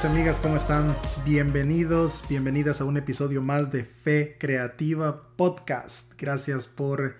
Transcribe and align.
amigas? 0.00 0.40
¿Cómo 0.40 0.56
están? 0.56 0.92
Bienvenidos, 1.22 2.24
bienvenidas 2.26 2.80
a 2.80 2.86
un 2.86 2.96
episodio 2.96 3.42
más 3.42 3.70
de 3.70 3.84
Fe 3.84 4.38
Creativa 4.40 5.28
Podcast. 5.36 6.12
Gracias 6.18 6.66
por 6.66 7.16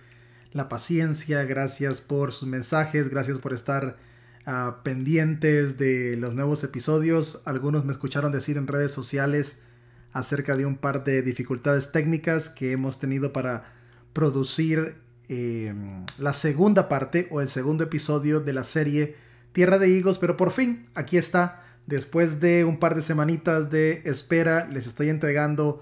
la 0.53 0.71
paciencia, 0.71 1.45
gracias 1.45 2.01
por 2.01 2.33
sus 2.33 2.49
mensajes, 2.49 3.11
gracias 3.11 3.39
por 3.39 3.53
estar 3.53 3.99
uh, 4.47 4.83
pendientes 4.83 5.77
de 5.77 6.17
los 6.17 6.35
nuevos 6.35 6.65
episodios. 6.65 7.43
Algunos 7.45 7.85
me 7.85 7.93
escucharon 7.93 8.33
decir 8.33 8.57
en 8.57 8.67
redes 8.67 8.91
sociales 8.91 9.59
acerca 10.15 10.57
de 10.57 10.65
un 10.65 10.77
par 10.77 11.05
de 11.05 11.21
dificultades 11.21 11.93
técnicas 11.93 12.49
que 12.49 12.73
hemos 12.73 12.99
tenido 12.99 13.35
para 13.35 13.71
producir 14.15 14.97
eh, 15.29 15.75
la 16.17 16.33
segunda 16.33 16.89
parte 16.89 17.29
o 17.31 17.43
el 17.43 17.51
segundo 17.51 17.85
episodio 17.85 18.41
de 18.41 18.55
la 18.55 18.65
serie 18.65 19.17
Tierra 19.53 19.79
de 19.79 19.91
Higos, 19.91 20.17
pero 20.17 20.39
por 20.39 20.53
fin 20.53 20.87
aquí 20.95 21.19
está 21.19 21.62
Después 21.87 22.39
de 22.39 22.65
un 22.65 22.79
par 22.79 22.95
de 22.95 23.03
semanitas 23.03 23.69
de 23.71 24.03
espera, 24.05 24.69
les 24.69 24.87
estoy 24.87 25.09
entregando 25.09 25.81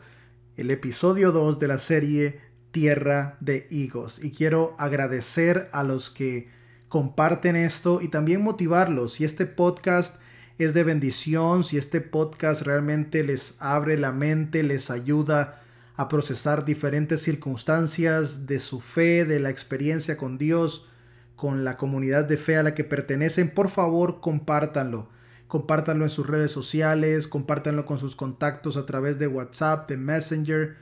el 0.57 0.71
episodio 0.71 1.31
2 1.31 1.59
de 1.59 1.69
la 1.69 1.79
serie 1.79 2.41
Tierra 2.71 3.37
de 3.41 3.67
Higos. 3.71 4.25
Y 4.25 4.33
quiero 4.33 4.75
agradecer 4.79 5.69
a 5.73 5.83
los 5.83 6.09
que 6.09 6.49
comparten 6.89 7.55
esto 7.55 8.01
y 8.01 8.09
también 8.09 8.43
motivarlos. 8.43 9.15
Si 9.15 9.25
este 9.25 9.45
podcast 9.45 10.19
es 10.57 10.73
de 10.73 10.85
bendición, 10.85 11.65
si 11.65 11.77
este 11.77 12.01
podcast 12.01 12.63
realmente 12.63 13.23
les 13.23 13.57
abre 13.59 13.99
la 13.99 14.13
mente, 14.13 14.63
les 14.63 14.91
ayuda 14.91 15.63
a 15.97 16.09
procesar 16.09 16.65
diferentes 16.65 17.21
circunstancias 17.23 18.47
de 18.47 18.59
su 18.59 18.81
fe, 18.81 19.27
de 19.27 19.39
la 19.39 19.51
experiencia 19.51 20.17
con 20.17 20.39
Dios, 20.39 20.89
con 21.37 21.63
la 21.63 21.77
comunidad 21.77 22.25
de 22.25 22.39
fe 22.39 22.57
a 22.57 22.63
la 22.63 22.75
que 22.75 22.85
pertenecen, 22.85 23.51
por 23.51 23.69
favor 23.69 24.21
compártanlo 24.21 25.20
compártanlo 25.51 26.05
en 26.05 26.11
sus 26.11 26.29
redes 26.29 26.53
sociales, 26.53 27.27
compártanlo 27.27 27.85
con 27.85 27.99
sus 27.99 28.15
contactos 28.15 28.77
a 28.77 28.87
través 28.87 29.19
de 29.19 29.27
WhatsApp, 29.27 29.89
de 29.89 29.97
Messenger, 29.97 30.77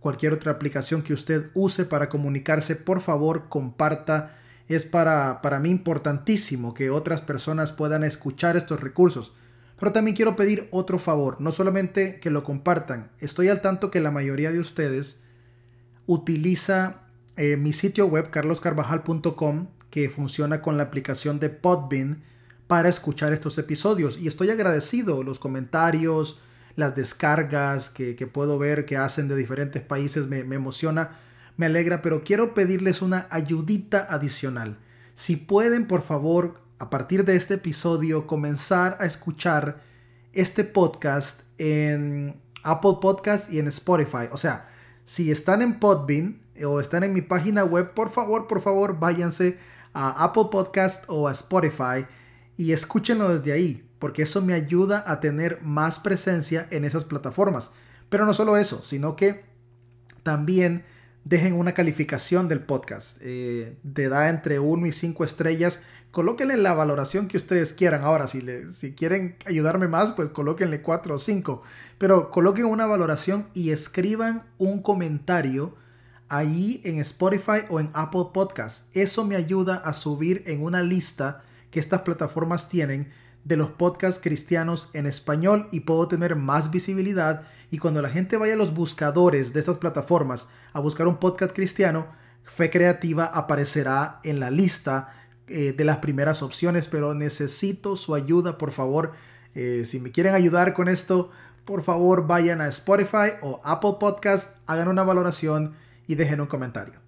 cualquier 0.00 0.32
otra 0.32 0.50
aplicación 0.50 1.02
que 1.02 1.14
usted 1.14 1.50
use 1.54 1.84
para 1.84 2.08
comunicarse, 2.08 2.74
por 2.74 3.00
favor 3.00 3.48
comparta. 3.48 4.36
Es 4.66 4.84
para, 4.84 5.40
para 5.40 5.60
mí 5.60 5.70
importantísimo 5.70 6.74
que 6.74 6.90
otras 6.90 7.20
personas 7.20 7.70
puedan 7.70 8.02
escuchar 8.02 8.56
estos 8.56 8.80
recursos. 8.80 9.32
Pero 9.78 9.92
también 9.92 10.16
quiero 10.16 10.34
pedir 10.34 10.66
otro 10.72 10.98
favor, 10.98 11.40
no 11.40 11.52
solamente 11.52 12.18
que 12.18 12.30
lo 12.30 12.42
compartan, 12.42 13.12
estoy 13.20 13.48
al 13.48 13.60
tanto 13.60 13.92
que 13.92 14.00
la 14.00 14.10
mayoría 14.10 14.50
de 14.50 14.58
ustedes 14.58 15.22
utiliza 16.06 17.02
eh, 17.36 17.56
mi 17.56 17.72
sitio 17.72 18.06
web 18.06 18.30
carloscarvajal.com 18.30 19.68
que 19.90 20.10
funciona 20.10 20.60
con 20.60 20.76
la 20.76 20.82
aplicación 20.82 21.38
de 21.38 21.50
Podbean 21.50 22.24
para 22.68 22.90
escuchar 22.90 23.32
estos 23.32 23.58
episodios. 23.58 24.20
Y 24.20 24.28
estoy 24.28 24.50
agradecido 24.50 25.24
los 25.24 25.40
comentarios, 25.40 26.38
las 26.76 26.94
descargas 26.94 27.90
que, 27.90 28.14
puedo 28.32 28.58
ver 28.58 28.84
que 28.84 28.96
hacen 28.96 29.26
de 29.26 29.34
diferentes 29.34 29.82
países. 29.82 30.28
Me, 30.28 30.38
emociona, 30.40 31.16
me 31.56 31.66
alegra, 31.66 32.02
pero 32.02 32.22
quiero 32.22 32.54
pedirles 32.54 33.02
una 33.02 33.26
ayudita 33.30 34.06
adicional. 34.08 34.78
Si 35.14 35.34
pueden, 35.34 35.88
por 35.88 36.02
favor, 36.02 36.60
a 36.78 36.90
partir 36.90 37.24
de 37.24 37.34
este 37.34 37.54
episodio, 37.54 38.28
comenzar 38.28 38.98
a 39.00 39.06
escuchar 39.06 39.80
este 40.34 40.62
podcast 40.62 41.42
en 41.56 42.40
Apple 42.62 42.98
Podcast 43.00 43.50
y 43.50 43.58
en 43.58 43.68
Spotify. 43.68 44.28
O 44.30 44.36
sea, 44.36 44.68
si 45.06 45.30
están 45.32 45.62
en 45.62 45.80
Podbean 45.80 46.42
o 46.64 46.80
están 46.80 47.02
en 47.02 47.14
mi 47.14 47.22
página 47.22 47.64
web, 47.64 47.94
por 47.94 48.10
favor, 48.10 48.46
por 48.46 48.60
favor, 48.60 49.00
váyanse 49.00 49.58
a 49.94 50.22
Apple 50.22 50.48
Podcast 50.52 51.04
o 51.08 51.26
a 51.26 51.32
Spotify 51.32 52.06
y 52.58 52.72
escúchenlo 52.72 53.30
desde 53.30 53.52
ahí, 53.52 53.88
porque 54.00 54.22
eso 54.22 54.42
me 54.42 54.52
ayuda 54.52 55.04
a 55.06 55.20
tener 55.20 55.62
más 55.62 56.00
presencia 56.00 56.66
en 56.70 56.84
esas 56.84 57.04
plataformas. 57.04 57.70
Pero 58.10 58.26
no 58.26 58.34
solo 58.34 58.56
eso, 58.56 58.82
sino 58.82 59.14
que 59.14 59.44
también 60.24 60.84
dejen 61.24 61.54
una 61.54 61.72
calificación 61.72 62.48
del 62.48 62.60
podcast. 62.60 63.18
Eh, 63.20 63.76
de 63.84 64.08
da 64.08 64.28
entre 64.28 64.58
1 64.58 64.86
y 64.86 64.92
5 64.92 65.24
estrellas. 65.24 65.82
Colóquenle 66.10 66.56
la 66.56 66.74
valoración 66.74 67.28
que 67.28 67.36
ustedes 67.36 67.72
quieran. 67.72 68.02
Ahora, 68.02 68.26
si, 68.26 68.40
le, 68.40 68.72
si 68.72 68.92
quieren 68.92 69.36
ayudarme 69.46 69.86
más, 69.86 70.12
pues 70.12 70.30
colóquenle 70.30 70.82
4 70.82 71.14
o 71.14 71.18
5. 71.18 71.62
Pero 71.96 72.32
coloquen 72.32 72.64
una 72.64 72.86
valoración 72.86 73.46
y 73.54 73.70
escriban 73.70 74.42
un 74.58 74.82
comentario 74.82 75.76
ahí 76.28 76.80
en 76.84 76.98
Spotify 76.98 77.66
o 77.68 77.78
en 77.78 77.90
Apple 77.92 78.30
Podcast. 78.34 78.84
Eso 78.96 79.24
me 79.24 79.36
ayuda 79.36 79.76
a 79.76 79.92
subir 79.92 80.42
en 80.46 80.64
una 80.64 80.82
lista 80.82 81.44
que 81.70 81.80
estas 81.80 82.02
plataformas 82.02 82.68
tienen 82.68 83.10
de 83.44 83.56
los 83.56 83.70
podcasts 83.70 84.20
cristianos 84.22 84.90
en 84.92 85.06
español 85.06 85.68
y 85.70 85.80
puedo 85.80 86.08
tener 86.08 86.36
más 86.36 86.70
visibilidad 86.70 87.46
y 87.70 87.78
cuando 87.78 88.02
la 88.02 88.08
gente 88.08 88.36
vaya 88.36 88.54
a 88.54 88.56
los 88.56 88.74
buscadores 88.74 89.52
de 89.52 89.60
estas 89.60 89.78
plataformas 89.78 90.48
a 90.72 90.80
buscar 90.80 91.06
un 91.06 91.18
podcast 91.18 91.54
cristiano, 91.54 92.06
Fe 92.44 92.70
Creativa 92.70 93.26
aparecerá 93.26 94.20
en 94.24 94.40
la 94.40 94.50
lista 94.50 95.12
eh, 95.48 95.72
de 95.72 95.84
las 95.84 95.98
primeras 95.98 96.42
opciones, 96.42 96.88
pero 96.88 97.14
necesito 97.14 97.96
su 97.96 98.14
ayuda, 98.14 98.58
por 98.58 98.72
favor. 98.72 99.12
Eh, 99.54 99.84
si 99.86 100.00
me 100.00 100.12
quieren 100.12 100.34
ayudar 100.34 100.72
con 100.72 100.88
esto, 100.88 101.30
por 101.64 101.82
favor 101.82 102.26
vayan 102.26 102.60
a 102.60 102.68
Spotify 102.68 103.32
o 103.42 103.60
Apple 103.64 103.96
Podcast, 104.00 104.56
hagan 104.66 104.88
una 104.88 105.02
valoración 105.02 105.74
y 106.06 106.14
dejen 106.14 106.40
un 106.40 106.46
comentario. 106.46 107.00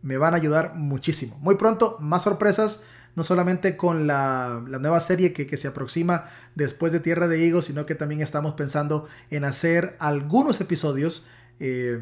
Me 0.00 0.16
van 0.16 0.32
a 0.32 0.38
ayudar 0.38 0.74
muchísimo. 0.74 1.38
Muy 1.40 1.56
pronto, 1.56 1.98
más 2.00 2.22
sorpresas 2.22 2.82
no 3.18 3.24
solamente 3.24 3.76
con 3.76 4.06
la, 4.06 4.62
nueva 4.64 5.00
serie 5.00 5.32
que, 5.32 5.56
se 5.56 5.68
aproxima 5.68 6.30
después 6.54 6.92
de 6.92 7.00
Tierra 7.00 7.26
de 7.26 7.44
Higos, 7.44 7.64
sino 7.64 7.84
que 7.84 7.96
también 7.96 8.22
estamos 8.22 8.54
pensando 8.54 9.08
en 9.30 9.44
hacer 9.44 9.96
algunos 9.98 10.60
episodios 10.60 11.26
eh, 11.58 12.00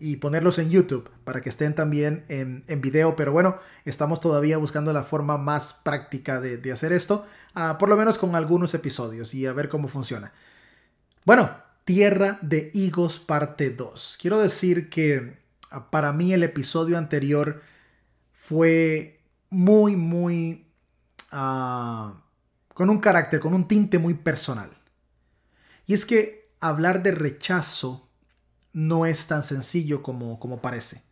y 0.00 0.16
ponerlos 0.16 0.58
en 0.58 0.68
YouTube 0.68 1.08
para 1.22 1.40
que 1.40 1.50
estén 1.50 1.76
también 1.76 2.24
en, 2.28 2.64
video. 2.80 3.14
Pero 3.14 3.30
bueno, 3.30 3.58
estamos 3.84 4.20
todavía 4.20 4.58
buscando 4.58 4.92
la 4.92 5.04
forma 5.04 5.38
más 5.38 5.72
práctica 5.72 6.40
de, 6.40 6.72
hacer 6.72 6.92
esto, 6.92 7.24
ah, 7.54 7.78
por 7.78 7.88
lo 7.88 7.96
menos 7.96 8.18
con 8.18 8.34
algunos 8.34 8.74
episodios 8.74 9.32
y 9.34 9.46
a 9.46 9.52
ver 9.52 9.68
cómo 9.68 9.86
funciona. 9.86 10.32
Bueno, 11.24 11.56
Tierra 11.84 12.40
de 12.42 12.72
Higos 12.74 13.20
parte 13.20 13.70
2. 13.70 14.18
Quiero 14.20 14.40
decir 14.40 14.90
que 14.90 15.38
ah, 15.70 15.92
para 15.92 16.12
mí 16.12 16.32
el 16.32 16.42
episodio 16.42 16.98
anterior 16.98 17.62
fue 18.32 19.15
muy, 19.56 19.96
muy... 19.96 20.66
Ah, 21.32 22.22
con 22.74 22.90
un 22.90 22.98
carácter, 22.98 23.40
con 23.40 23.54
un 23.54 23.66
tinte 23.66 23.98
muy 23.98 24.12
personal. 24.12 24.70
Y 25.86 25.94
es 25.94 26.04
que 26.04 26.50
hablar 26.60 27.02
de 27.02 27.12
rechazo 27.12 28.10
no 28.74 29.06
es 29.06 29.26
tan 29.28 29.42
sencillo 29.42 30.02
como, 30.02 30.38
como 30.38 30.60
parece. 30.60 31.02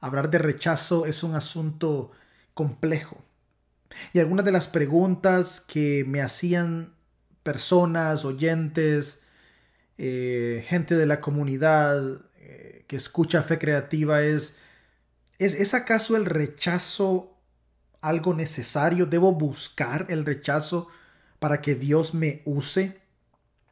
Hablar 0.00 0.28
de 0.28 0.36
rechazo 0.36 1.06
es 1.06 1.22
un 1.22 1.34
asunto 1.34 2.10
complejo. 2.52 3.24
Y 4.12 4.18
algunas 4.18 4.44
de 4.44 4.52
las 4.52 4.66
preguntas 4.66 5.62
que 5.62 6.04
me 6.06 6.20
hacían 6.20 6.94
personas, 7.42 8.26
oyentes, 8.26 9.22
eh, 9.96 10.62
gente 10.68 10.94
de 10.94 11.06
la 11.06 11.22
comunidad 11.22 12.20
eh, 12.36 12.84
que 12.86 12.96
escucha 12.96 13.42
fe 13.44 13.58
creativa 13.58 14.20
es, 14.20 14.58
es, 15.38 15.54
¿es 15.54 15.72
acaso 15.72 16.18
el 16.18 16.26
rechazo 16.26 17.37
algo 18.00 18.34
necesario? 18.34 19.06
¿Debo 19.06 19.32
buscar 19.32 20.06
el 20.08 20.24
rechazo 20.24 20.88
para 21.38 21.60
que 21.60 21.74
Dios 21.74 22.14
me 22.14 22.42
use? 22.44 23.00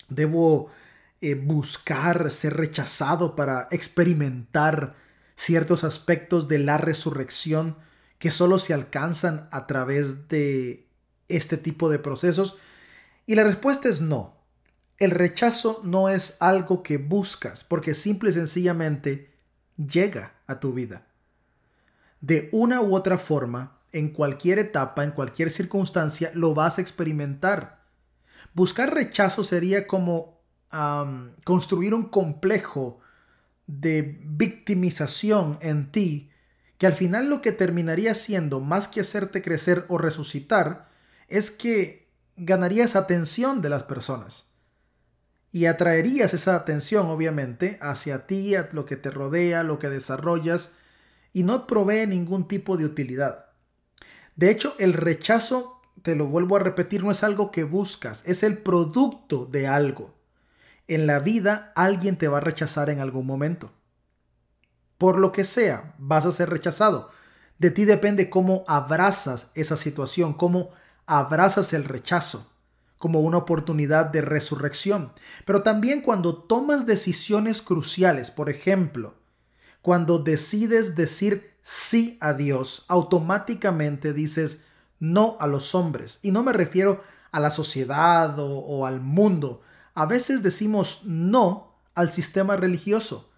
¿Debo 0.09 0.71
eh, 1.21 1.35
buscar 1.35 2.31
ser 2.31 2.57
rechazado 2.57 3.37
para 3.37 3.67
experimentar 3.71 4.95
ciertos 5.37 5.85
aspectos 5.85 6.49
de 6.49 6.59
la 6.59 6.79
resurrección 6.79 7.77
que 8.19 8.31
solo 8.31 8.59
se 8.59 8.73
alcanzan 8.73 9.49
a 9.51 9.67
través 9.67 10.29
de 10.29 10.89
este 11.29 11.57
tipo 11.57 11.89
de 11.89 11.99
procesos? 11.99 12.57
Y 13.27 13.35
la 13.35 13.45
respuesta 13.45 13.89
es 13.89 14.01
no. 14.01 14.37
El 14.99 15.11
rechazo 15.11 15.81
no 15.85 16.09
es 16.09 16.37
algo 16.41 16.83
que 16.83 16.97
buscas 16.97 17.65
porque 17.65 17.93
simple 17.93 18.31
y 18.31 18.33
sencillamente 18.33 19.31
llega 19.77 20.35
a 20.47 20.59
tu 20.59 20.73
vida. 20.73 21.07
De 22.21 22.49
una 22.53 22.81
u 22.81 22.95
otra 22.95 23.19
forma, 23.19 23.76
en 23.99 24.11
cualquier 24.11 24.59
etapa, 24.59 25.05
en 25.05 25.13
cualquier 25.13 25.51
circunstancia, 25.51 26.31
lo 26.35 26.55
vas 26.55 26.77
a 26.77 26.83
experimentar. 26.83 27.83
Buscar 28.53 28.93
rechazo 28.93 29.43
sería 29.43 29.87
como 29.87 30.43
construir 31.45 31.95
un 31.95 32.03
complejo 32.03 33.01
de 33.67 34.21
victimización 34.25 35.59
en 35.63 35.91
ti, 35.91 36.31
que 36.77 36.87
al 36.87 36.93
final 36.93 37.31
lo 37.31 37.41
que 37.41 37.53
terminaría 37.53 38.15
siendo, 38.15 38.61
más 38.61 38.87
que 38.87 39.01
hacerte 39.01 39.41
crecer 39.41 39.87
o 39.89 39.97
resucitar, 39.97 40.89
es 41.29 41.51
que 41.51 42.07
ganarías 42.37 42.97
atención 42.97 43.63
de 43.63 43.71
las 43.71 43.85
personas. 43.85 44.51
Y 45.51 45.65
atraerías 45.65 46.35
esa 46.35 46.55
atención, 46.55 47.07
obviamente, 47.07 47.79
hacia 47.81 48.27
ti, 48.27 48.55
a 48.57 48.69
lo 48.73 48.85
que 48.85 48.97
te 48.97 49.11
rodea, 49.11 49.63
lo 49.63 49.79
que 49.79 49.89
desarrollas, 49.89 50.75
y 51.33 51.45
no 51.45 51.67
provee 51.67 52.07
ningún 52.07 52.47
tipo 52.47 52.77
de 52.77 52.85
utilidad. 52.85 53.46
De 54.37 54.51
hecho, 54.51 54.75
el 54.79 54.93
rechazo 54.93 55.81
te 56.03 56.15
lo 56.15 56.27
vuelvo 56.27 56.57
a 56.57 56.61
repetir, 56.61 57.03
no 57.03 57.11
es 57.11 57.25
algo 57.25 57.51
que 57.51 57.65
buscas, 57.65 58.23
es 58.27 58.43
el 58.43 58.59
producto 58.59 59.47
de 59.47 59.67
algo. 59.67 60.15
En 60.87 61.07
la 61.07 61.19
vida 61.19 61.73
alguien 61.75 62.17
te 62.17 62.29
va 62.29 62.39
a 62.39 62.43
rechazar 62.43 62.91
en 62.91 63.01
algún 63.01 63.27
momento. 63.27 63.73
Por 64.99 65.19
lo 65.19 65.33
que 65.33 65.45
sea, 65.45 65.95
vas 65.99 66.27
a 66.27 66.33
ser 66.33 66.51
rechazado. 66.51 67.11
De 67.59 67.71
ti 67.71 67.85
depende 67.85 68.31
cómo 68.31 68.65
abrazas 68.69 69.49
esa 69.55 69.77
situación, 69.77 70.35
cómo 70.35 70.71
abrazas 71.07 71.73
el 71.73 71.85
rechazo 71.85 72.53
como 72.99 73.21
una 73.21 73.39
oportunidad 73.39 74.07
de 74.07 74.23
resurrección. 74.23 75.13
Pero 75.45 75.63
también 75.63 76.03
cuando 76.03 76.37
tomas 76.37 76.87
decisiones 76.87 77.63
cruciales, 77.63 78.31
por 78.31 78.49
ejemplo, 78.49 79.15
cuando 79.83 80.19
decides 80.19 80.97
decir 80.97 81.56
sí 81.69 82.17
a 82.21 82.33
Dios, 82.33 82.85
automáticamente 82.87 84.13
dices 84.13 84.63
no 85.01 85.37
a 85.41 85.47
los 85.47 85.75
hombres. 85.75 86.21
Y 86.23 86.31
no 86.31 86.43
me 86.43 86.53
refiero 86.53 87.03
a 87.33 87.41
la 87.41 87.51
sociedad 87.51 88.39
o, 88.39 88.59
o 88.59 88.87
al 88.87 89.01
mundo. 89.01 89.63
A 89.95 90.07
veces 90.07 90.43
decimos 90.43 91.03
no 91.05 91.75
al 91.95 92.13
sistema 92.13 92.57
religioso 92.57 93.31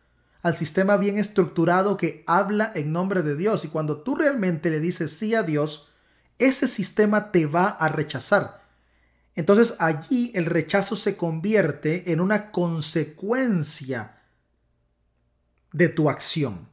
al 0.43 0.57
sistema 0.57 0.97
bien 0.97 1.19
estructurado 1.19 1.97
que 1.97 2.23
habla 2.27 2.73
en 2.75 2.93
nombre 2.93 3.23
de 3.23 3.37
Dios. 3.37 3.65
Y 3.65 3.69
cuando 3.69 4.03
tú 4.03 4.15
realmente 4.15 4.71
le 4.71 4.81
dices 4.81 5.13
sí 5.13 5.35
a 5.35 5.43
Dios, 5.43 5.89
ese 6.39 6.69
sistema 6.69 7.33
te 7.33 7.47
va 7.47 7.69
a 7.69 7.89
rechazar. 7.89 8.63
Entonces 9.35 9.75
allí 9.79 10.33
el 10.35 10.47
rechazo 10.47 10.97
se 10.97 11.17
convierte 11.17 12.13
en 12.13 12.21
una 12.21 12.51
consecuencia 12.51 14.23
de 15.73 15.89
tu 15.89 16.09
acción. 16.09 16.69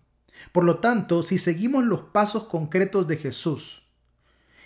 Por 0.52 0.64
lo 0.64 0.80
tanto, 0.80 1.24
si 1.24 1.38
seguimos 1.38 1.86
los 1.86 2.02
pasos 2.02 2.46
concretos 2.46 3.08
de 3.08 3.18
Jesús 3.18 3.84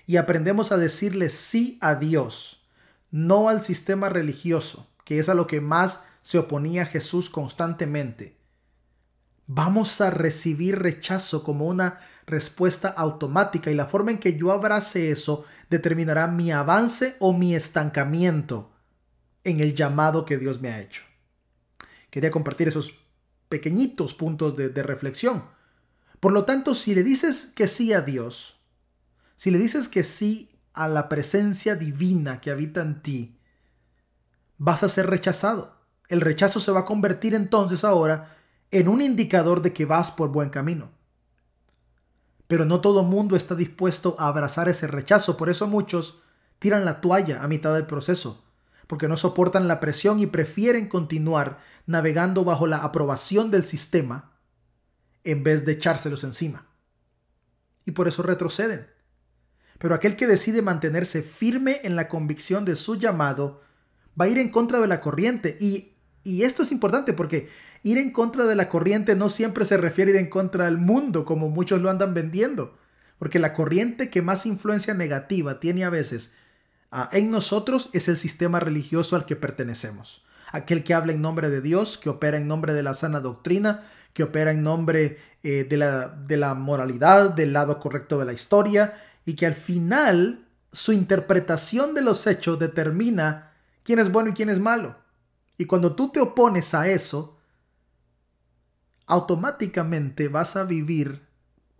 y 0.06 0.18
aprendemos 0.18 0.72
a 0.72 0.78
decirle 0.78 1.30
sí 1.30 1.78
a 1.82 1.96
Dios, 1.96 2.68
no 3.12 3.50
al 3.50 3.64
sistema 3.64 4.10
religioso, 4.10 4.88
que 5.06 5.20
es 5.20 5.30
a 5.30 5.34
lo 5.34 5.48
que 5.48 5.62
más 5.62 6.04
se 6.22 6.38
oponía 6.38 6.86
Jesús 6.86 7.30
constantemente, 7.30 8.38
vamos 9.48 10.00
a 10.00 10.12
recibir 10.12 10.78
rechazo 10.78 11.44
como 11.44 11.66
una 11.66 12.00
respuesta 12.28 12.90
automática 12.90 13.72
y 13.72 13.74
la 13.74 13.88
forma 13.88 14.12
en 14.12 14.20
que 14.20 14.38
yo 14.38 14.52
abrace 14.52 15.10
eso 15.10 15.46
determinará 15.70 16.28
mi 16.28 16.52
avance 16.52 17.16
o 17.20 17.34
mi 17.34 17.56
estancamiento 17.56 18.72
en 19.44 19.60
el 19.60 19.76
llamado 19.76 20.26
que 20.26 20.38
Dios 20.38 20.62
me 20.62 20.70
ha 20.70 20.80
hecho. 20.80 21.04
Quería 22.12 22.30
compartir 22.30 22.68
esos 22.68 22.94
pequeñitos 23.50 24.14
puntos 24.14 24.56
de, 24.56 24.70
de 24.70 24.84
reflexión. 24.84 25.44
Por 26.20 26.34
lo 26.34 26.46
tanto, 26.46 26.76
si 26.76 26.96
le 26.96 27.04
dices 27.04 27.52
que 27.56 27.68
sí 27.68 27.94
a 27.94 28.02
Dios, 28.02 28.60
si 29.36 29.52
le 29.52 29.58
dices 29.58 29.88
que 29.88 30.04
sí 30.04 30.52
a 30.74 30.88
la 30.88 31.08
presencia 31.08 31.76
divina 31.76 32.42
que 32.42 32.52
habita 32.52 32.82
en 32.82 33.02
ti, 33.02 33.40
vas 34.58 34.84
a 34.84 34.90
ser 34.90 35.08
rechazado. 35.08 35.78
El 36.10 36.22
rechazo 36.22 36.60
se 36.60 36.72
va 36.72 36.82
a 36.82 36.86
convertir 36.86 37.36
entonces 37.36 37.84
ahora 37.84 38.36
en 38.72 38.88
un 38.88 39.02
indicador 39.02 39.62
de 39.62 39.74
que 39.74 39.86
vas 39.86 40.12
por 40.12 40.30
buen 40.30 40.50
camino. 40.50 40.92
Pero 42.48 42.66
no 42.66 42.82
todo 42.82 43.04
mundo 43.04 43.36
está 43.36 43.56
dispuesto 43.56 44.16
a 44.20 44.28
abrazar 44.28 44.68
ese 44.70 44.88
rechazo, 44.88 45.38
por 45.38 45.50
eso 45.50 45.68
muchos 45.68 46.20
tiran 46.58 46.84
la 46.84 47.00
toalla 47.00 47.44
a 47.44 47.48
mitad 47.48 47.74
del 47.74 47.86
proceso, 47.86 48.44
porque 48.88 49.08
no 49.08 49.18
soportan 49.18 49.68
la 49.68 49.80
presión 49.80 50.20
y 50.20 50.26
prefieren 50.26 50.90
continuar 50.90 51.60
navegando 51.86 52.44
bajo 52.44 52.68
la 52.68 52.78
aprobación 52.78 53.52
del 53.52 53.64
sistema 53.64 54.29
en 55.24 55.44
vez 55.44 55.66
de 55.66 55.74
echárselos 55.74 56.24
encima. 56.24 56.68
Y 57.86 57.92
por 57.92 58.08
eso 58.08 58.24
retroceden. 58.24 58.88
Pero 59.80 59.96
aquel 59.96 60.16
que 60.16 60.28
decide 60.28 60.62
mantenerse 60.62 61.22
firme 61.22 61.80
en 61.84 61.96
la 61.96 62.08
convicción 62.08 62.66
de 62.66 62.76
su 62.76 62.96
llamado 62.96 63.62
va 64.20 64.26
a 64.26 64.28
ir 64.28 64.38
en 64.38 64.50
contra 64.50 64.80
de 64.80 64.88
la 64.88 65.02
corriente. 65.02 65.58
Y, 65.60 65.94
y 66.24 66.44
esto 66.44 66.64
es 66.64 66.72
importante 66.72 67.14
porque 67.14 67.50
ir 67.82 67.98
en 67.98 68.12
contra 68.12 68.46
de 68.46 68.56
la 68.56 68.70
corriente 68.70 69.16
no 69.16 69.30
siempre 69.30 69.66
se 69.66 69.78
refiere 69.78 70.12
a 70.12 70.16
ir 70.16 70.20
en 70.20 70.30
contra 70.30 70.66
del 70.66 70.78
mundo, 70.78 71.24
como 71.24 71.50
muchos 71.50 71.82
lo 71.82 71.90
andan 71.90 72.14
vendiendo. 72.14 72.78
Porque 73.18 73.40
la 73.40 73.54
corriente 73.54 74.10
que 74.10 74.22
más 74.22 74.46
influencia 74.46 74.94
negativa 74.94 75.60
tiene 75.60 75.86
a 75.86 75.90
veces 75.90 76.34
ah, 76.92 77.10
en 77.14 77.32
nosotros 77.32 77.90
es 77.94 78.10
el 78.10 78.18
sistema 78.18 78.60
religioso 78.60 79.16
al 79.16 79.26
que 79.26 79.38
pertenecemos. 79.38 80.26
Aquel 80.52 80.84
que 80.84 80.94
habla 80.94 81.14
en 81.14 81.22
nombre 81.22 81.50
de 81.50 81.62
Dios, 81.62 81.98
que 81.98 82.10
opera 82.10 82.38
en 82.38 82.48
nombre 82.48 82.74
de 82.74 82.84
la 82.84 82.96
sana 82.96 83.20
doctrina, 83.22 83.84
que 84.14 84.24
opera 84.24 84.52
en 84.52 84.64
nombre 84.64 85.18
eh, 85.44 85.66
de, 85.70 85.78
la, 85.78 86.10
de 86.10 86.38
la 86.38 86.54
moralidad, 86.54 87.32
del 87.32 87.54
lado 87.54 87.80
correcto 87.80 88.18
de 88.20 88.26
la 88.26 88.34
historia, 88.34 89.02
y 89.26 89.36
que 89.36 89.46
al 89.46 89.56
final 89.56 90.46
su 90.72 90.92
interpretación 90.92 91.94
de 91.94 92.02
los 92.02 92.28
hechos 92.28 92.60
determina 92.60 93.54
quién 93.84 94.00
es 94.00 94.12
bueno 94.12 94.30
y 94.30 94.34
quién 94.34 94.50
es 94.50 94.60
malo. 94.60 94.96
Y 95.58 95.66
cuando 95.66 95.96
tú 95.96 96.12
te 96.12 96.20
opones 96.20 96.74
a 96.74 96.88
eso, 96.88 97.38
automáticamente 99.08 100.28
vas 100.28 100.56
a 100.56 100.64
vivir 100.64 101.28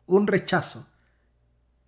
un 0.06 0.28
rechazo 0.28 0.88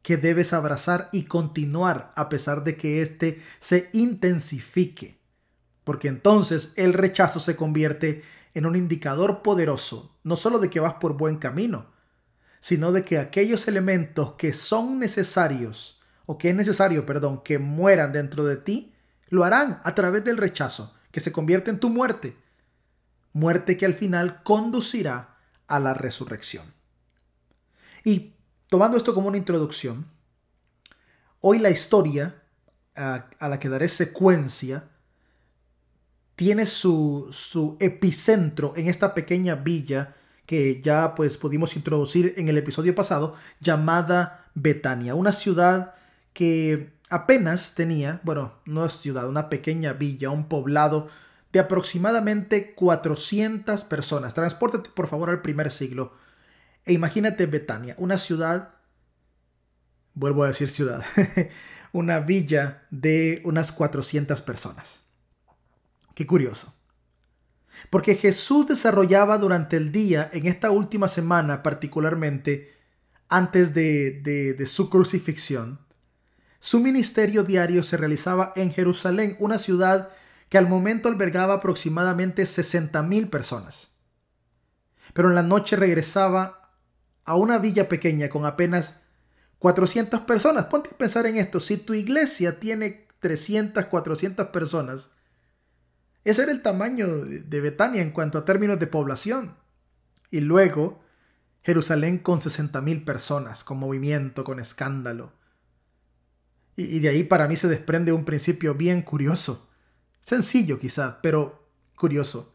que 0.02 0.18
debes 0.18 0.54
abrazar 0.54 1.10
y 1.12 1.24
continuar 1.24 2.12
a 2.16 2.30
pesar 2.30 2.64
de 2.64 2.78
que 2.78 3.02
éste 3.02 3.42
se 3.60 3.90
intensifique. 3.94 5.20
Porque 5.84 6.08
entonces 6.08 6.74
el 6.76 6.94
rechazo 6.94 7.40
se 7.40 7.56
convierte 7.56 8.24
en 8.54 8.66
un 8.66 8.76
indicador 8.76 9.42
poderoso, 9.42 10.11
no 10.24 10.36
solo 10.36 10.60
de 10.60 10.70
que 10.70 10.80
vas 10.80 10.96
por 10.96 11.18
buen 11.18 11.38
camino, 11.38 11.88
sino 12.60 12.92
de 12.92 13.04
que 13.04 13.18
aquellos 13.18 13.68
elementos 13.68 14.34
que 14.34 14.54
son 14.54 15.00
necesarios, 15.00 16.00
o 16.26 16.38
que 16.38 16.50
es 16.50 16.56
necesario, 16.56 17.06
perdón, 17.06 17.42
que 17.44 17.60
mueran 17.60 18.12
dentro 18.12 18.46
de 18.46 18.58
ti, 18.58 18.94
lo 19.30 19.44
harán 19.44 19.80
a 19.84 19.96
través 19.96 20.24
del 20.24 20.38
rechazo, 20.38 20.94
que 21.12 21.20
se 21.20 21.32
convierte 21.32 21.72
en 21.72 21.80
tu 21.80 21.90
muerte. 21.90 22.38
Muerte 23.34 23.78
que 23.78 23.86
al 23.86 23.96
final 23.96 24.44
conducirá 24.44 25.38
a 25.68 25.80
la 25.80 25.94
resurrección. 25.94 26.66
Y 28.04 28.36
tomando 28.68 28.98
esto 28.98 29.14
como 29.14 29.28
una 29.28 29.38
introducción, 29.38 30.06
hoy 31.40 31.60
la 31.60 31.70
historia 31.70 32.44
a, 32.96 33.30
la 33.40 33.60
que 33.60 33.70
daré 33.70 33.90
secuencia 33.90 34.90
tiene 36.42 36.66
su, 36.66 37.28
su 37.30 37.78
epicentro 37.80 38.74
en 38.76 38.88
esta 38.88 39.14
pequeña 39.14 39.54
villa 39.54 40.16
que 40.48 40.82
ya 40.82 41.14
pues 41.14 41.38
pudimos 41.38 41.76
introducir 41.76 42.34
en 42.36 42.48
el 42.48 42.58
episodio 42.58 42.96
pasado, 42.96 43.36
llamada 43.60 44.50
Betania, 44.56 45.14
una 45.14 45.34
ciudad 45.34 45.94
que 46.34 46.94
apenas 47.12 47.76
tenía, 47.76 48.22
bueno, 48.24 48.56
no 48.66 48.88
es 48.88 48.94
ciudad, 48.94 49.30
una 49.30 49.50
pequeña 49.50 49.94
villa, 49.94 50.32
un 50.32 50.48
poblado 50.48 51.10
de 51.54 51.60
aproximadamente 51.60 52.74
400 52.74 53.84
personas. 53.84 54.34
Transpórtate 54.34 54.90
por 54.90 55.10
favor 55.10 55.30
al 55.30 55.44
primer 55.44 55.70
siglo 55.70 56.12
e 56.86 56.94
imagínate 56.94 57.46
Betania, 57.46 57.94
una 58.00 58.18
ciudad, 58.18 58.72
vuelvo 60.16 60.44
a 60.44 60.48
decir 60.48 60.72
ciudad, 60.72 61.06
una 61.92 62.20
villa 62.20 62.88
de 62.90 63.44
unas 63.46 63.72
400 63.72 64.42
personas. 64.42 65.02
Qué 66.14 66.26
curioso. 66.28 66.74
Porque 67.90 68.16
Jesús 68.16 68.68
desarrollaba 68.68 69.38
durante 69.38 69.78
el 69.78 69.92
día, 69.92 70.30
en 70.34 70.46
esta 70.46 70.72
última 70.72 71.08
semana 71.08 71.64
particularmente, 71.64 72.74
antes 73.30 73.74
de, 73.74 74.22
de, 74.22 74.54
de 74.54 74.66
su 74.66 74.90
crucifixión, 74.90 75.80
su 76.60 76.80
ministerio 76.80 77.44
diario 77.44 77.82
se 77.82 77.98
realizaba 77.98 78.54
en 78.56 78.72
Jerusalén, 78.72 79.36
una 79.40 79.58
ciudad 79.58 80.10
que 80.50 80.58
al 80.58 80.68
momento 80.68 81.10
albergaba 81.10 81.56
aproximadamente 81.56 82.44
60.000 82.44 83.30
personas. 83.30 83.92
Pero 85.14 85.30
en 85.30 85.36
la 85.36 85.44
noche 85.44 85.76
regresaba 85.76 86.62
a 87.26 87.36
una 87.36 87.58
villa 87.58 87.88
pequeña 87.88 88.30
con 88.30 88.46
apenas 88.46 88.98
400 89.60 90.22
personas. 90.22 90.66
Ponte 90.66 90.90
a 90.92 90.98
pensar 90.98 91.26
en 91.26 91.38
esto. 91.38 91.60
Si 91.60 91.78
tu 91.78 91.94
iglesia 91.94 92.60
tiene 92.60 93.08
300, 93.20 93.86
400 93.86 94.48
personas, 94.48 95.12
ese 96.24 96.44
era 96.44 96.52
el 96.52 96.62
tamaño 96.62 97.08
de 97.08 97.62
Betania 97.62 98.02
en 98.02 98.12
cuanto 98.12 98.38
a 98.38 98.46
términos 98.46 98.80
de 98.80 98.88
población. 98.88 99.56
Y 100.30 100.42
luego 100.42 101.02
Jerusalén 101.64 102.20
con 102.20 102.40
60.000 102.40 103.04
personas, 103.04 103.64
con 103.64 103.78
movimiento, 103.78 104.44
con 104.44 104.60
escándalo. 104.60 105.34
Y, 106.76 106.84
y 106.98 107.00
de 107.00 107.10
ahí 107.10 107.24
para 107.24 107.48
mí 107.48 107.58
se 107.58 107.68
desprende 107.68 108.12
un 108.12 108.26
principio 108.26 108.76
bien 108.76 109.02
curioso. 109.02 109.70
Sencillo 110.20 110.80
quizá, 110.80 111.22
pero 111.22 111.68
curioso. 111.96 112.54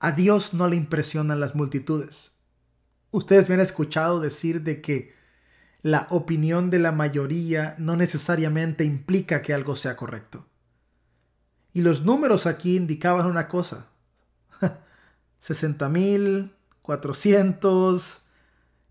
A 0.00 0.12
Dios 0.12 0.54
no 0.54 0.68
le 0.68 0.76
impresionan 0.76 1.40
las 1.40 1.54
multitudes. 1.54 2.32
Ustedes 3.10 3.48
me 3.48 3.54
han 3.54 3.60
escuchado 3.60 4.20
decir 4.20 4.62
de 4.62 4.82
que 4.82 5.14
la 5.82 6.06
opinión 6.10 6.70
de 6.70 6.78
la 6.78 6.92
mayoría 6.92 7.76
no 7.78 7.96
necesariamente 7.96 8.84
implica 8.84 9.40
que 9.40 9.54
algo 9.54 9.76
sea 9.76 9.96
correcto. 9.96 10.46
Y 11.74 11.82
los 11.82 12.04
números 12.06 12.46
aquí 12.46 12.76
indicaban 12.76 13.26
una 13.26 13.48
cosa. 13.48 13.88
60 15.40 15.88
mil, 15.90 16.54
400. 16.80 18.22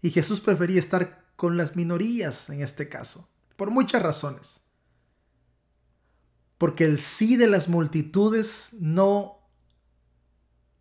Y 0.02 0.12
Jesús 0.12 0.40
prefería 0.42 0.80
estar 0.80 1.24
con 1.36 1.58
las 1.58 1.76
minorías 1.76 2.50
en 2.50 2.62
este 2.62 2.90
caso, 2.90 3.28
por 3.56 3.72
muchas 3.72 4.04
razones. 4.04 4.60
porque 6.58 6.86
el 6.86 6.98
sí 6.98 7.36
de 7.36 7.48
las 7.48 7.68
multitudes 7.68 8.76
no 8.80 9.40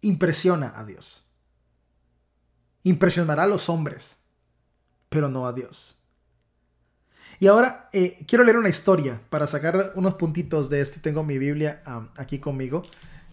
impresiona 0.00 0.72
a 0.78 0.84
Dios. 0.84 1.26
Impresionará 2.84 3.44
a 3.44 3.46
los 3.48 3.68
hombres, 3.68 4.18
pero 5.08 5.28
no 5.28 5.44
a 5.44 5.52
Dios. 5.52 6.01
Y 7.42 7.48
ahora 7.48 7.88
eh, 7.92 8.24
quiero 8.28 8.44
leer 8.44 8.56
una 8.56 8.68
historia 8.68 9.20
para 9.28 9.48
sacar 9.48 9.94
unos 9.96 10.14
puntitos 10.14 10.70
de 10.70 10.80
esto. 10.80 11.00
Tengo 11.02 11.24
mi 11.24 11.38
Biblia 11.38 11.82
aquí 12.16 12.38
conmigo 12.38 12.84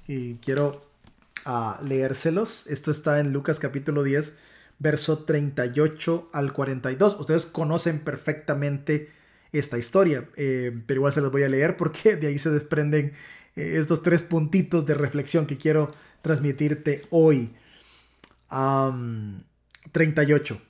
y 0.07 0.37
quiero 0.37 0.81
uh, 1.45 1.73
leérselos. 1.85 2.65
Esto 2.65 2.89
está 2.89 3.19
en 3.19 3.31
Lucas 3.33 3.59
capítulo 3.59 4.01
10, 4.01 4.33
verso 4.79 5.25
38 5.25 6.31
al 6.33 6.53
42. 6.53 7.19
Ustedes 7.19 7.45
conocen 7.45 7.99
perfectamente 7.99 9.11
esta 9.51 9.77
historia, 9.77 10.27
eh, 10.37 10.75
pero 10.87 11.01
igual 11.01 11.13
se 11.13 11.21
los 11.21 11.31
voy 11.31 11.43
a 11.43 11.49
leer 11.49 11.77
porque 11.77 12.15
de 12.15 12.29
ahí 12.29 12.39
se 12.39 12.49
desprenden 12.49 13.13
eh, 13.55 13.75
estos 13.75 14.01
tres 14.01 14.23
puntitos 14.23 14.87
de 14.87 14.95
reflexión 14.95 15.45
que 15.45 15.59
quiero 15.59 15.93
transmitirte 16.23 17.03
hoy. 17.11 17.53
38. 19.91 20.68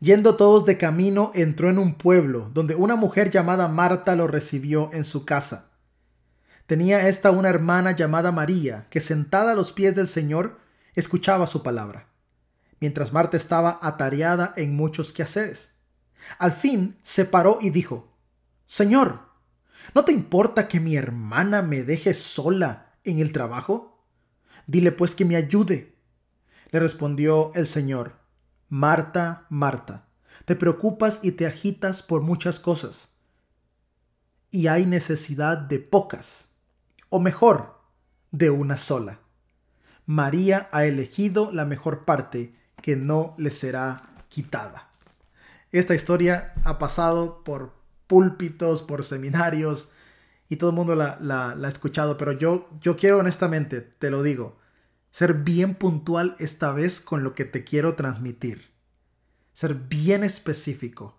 Yendo 0.00 0.36
todos 0.36 0.64
de 0.64 0.78
camino, 0.78 1.30
entró 1.34 1.68
en 1.68 1.78
un 1.78 1.94
pueblo, 1.94 2.50
donde 2.54 2.74
una 2.74 2.96
mujer 2.96 3.30
llamada 3.30 3.68
Marta 3.68 4.16
lo 4.16 4.26
recibió 4.26 4.88
en 4.94 5.04
su 5.04 5.26
casa. 5.26 5.72
Tenía 6.66 7.06
esta 7.08 7.30
una 7.30 7.50
hermana 7.50 7.90
llamada 7.92 8.32
María, 8.32 8.86
que 8.88 9.02
sentada 9.02 9.52
a 9.52 9.54
los 9.54 9.72
pies 9.72 9.94
del 9.94 10.08
Señor, 10.08 10.58
escuchaba 10.94 11.46
su 11.46 11.62
palabra, 11.62 12.08
mientras 12.80 13.12
Marta 13.12 13.36
estaba 13.36 13.78
atareada 13.82 14.54
en 14.56 14.74
muchos 14.74 15.12
quehaceres. 15.12 15.72
Al 16.38 16.52
fin 16.52 16.98
se 17.02 17.26
paró 17.26 17.58
y 17.60 17.68
dijo, 17.68 18.16
Señor, 18.64 19.20
¿no 19.94 20.06
te 20.06 20.12
importa 20.12 20.66
que 20.66 20.80
mi 20.80 20.96
hermana 20.96 21.60
me 21.60 21.82
deje 21.82 22.14
sola 22.14 22.94
en 23.04 23.18
el 23.18 23.32
trabajo? 23.32 24.06
Dile 24.66 24.92
pues 24.92 25.14
que 25.14 25.26
me 25.26 25.36
ayude. 25.36 25.96
Le 26.70 26.80
respondió 26.80 27.52
el 27.54 27.66
Señor, 27.66 28.19
Marta, 28.72 29.46
Marta, 29.50 30.06
te 30.44 30.54
preocupas 30.54 31.18
y 31.24 31.32
te 31.32 31.44
agitas 31.44 32.04
por 32.04 32.22
muchas 32.22 32.60
cosas, 32.60 33.08
y 34.52 34.68
hay 34.68 34.86
necesidad 34.86 35.58
de 35.58 35.80
pocas, 35.80 36.50
o 37.08 37.18
mejor, 37.18 37.80
de 38.30 38.50
una 38.50 38.76
sola. 38.76 39.18
María 40.06 40.68
ha 40.70 40.84
elegido 40.84 41.50
la 41.50 41.64
mejor 41.64 42.04
parte 42.04 42.54
que 42.80 42.94
no 42.94 43.34
le 43.38 43.50
será 43.50 44.14
quitada. 44.28 44.90
Esta 45.72 45.96
historia 45.96 46.54
ha 46.62 46.78
pasado 46.78 47.42
por 47.42 47.74
púlpitos, 48.06 48.82
por 48.82 49.02
seminarios, 49.02 49.90
y 50.48 50.56
todo 50.56 50.70
el 50.70 50.76
mundo 50.76 50.94
la, 50.94 51.18
ha 51.50 51.68
escuchado, 51.68 52.16
pero 52.16 52.30
yo, 52.30 52.68
yo 52.80 52.96
quiero 52.96 53.18
honestamente, 53.18 53.80
te 53.80 54.10
lo 54.10 54.22
digo, 54.22 54.59
ser 55.10 55.34
bien 55.34 55.74
puntual 55.74 56.36
esta 56.38 56.72
vez 56.72 57.00
con 57.00 57.22
lo 57.22 57.34
que 57.34 57.44
te 57.44 57.64
quiero 57.64 57.94
transmitir. 57.94 58.70
Ser 59.52 59.74
bien 59.74 60.24
específico. 60.24 61.18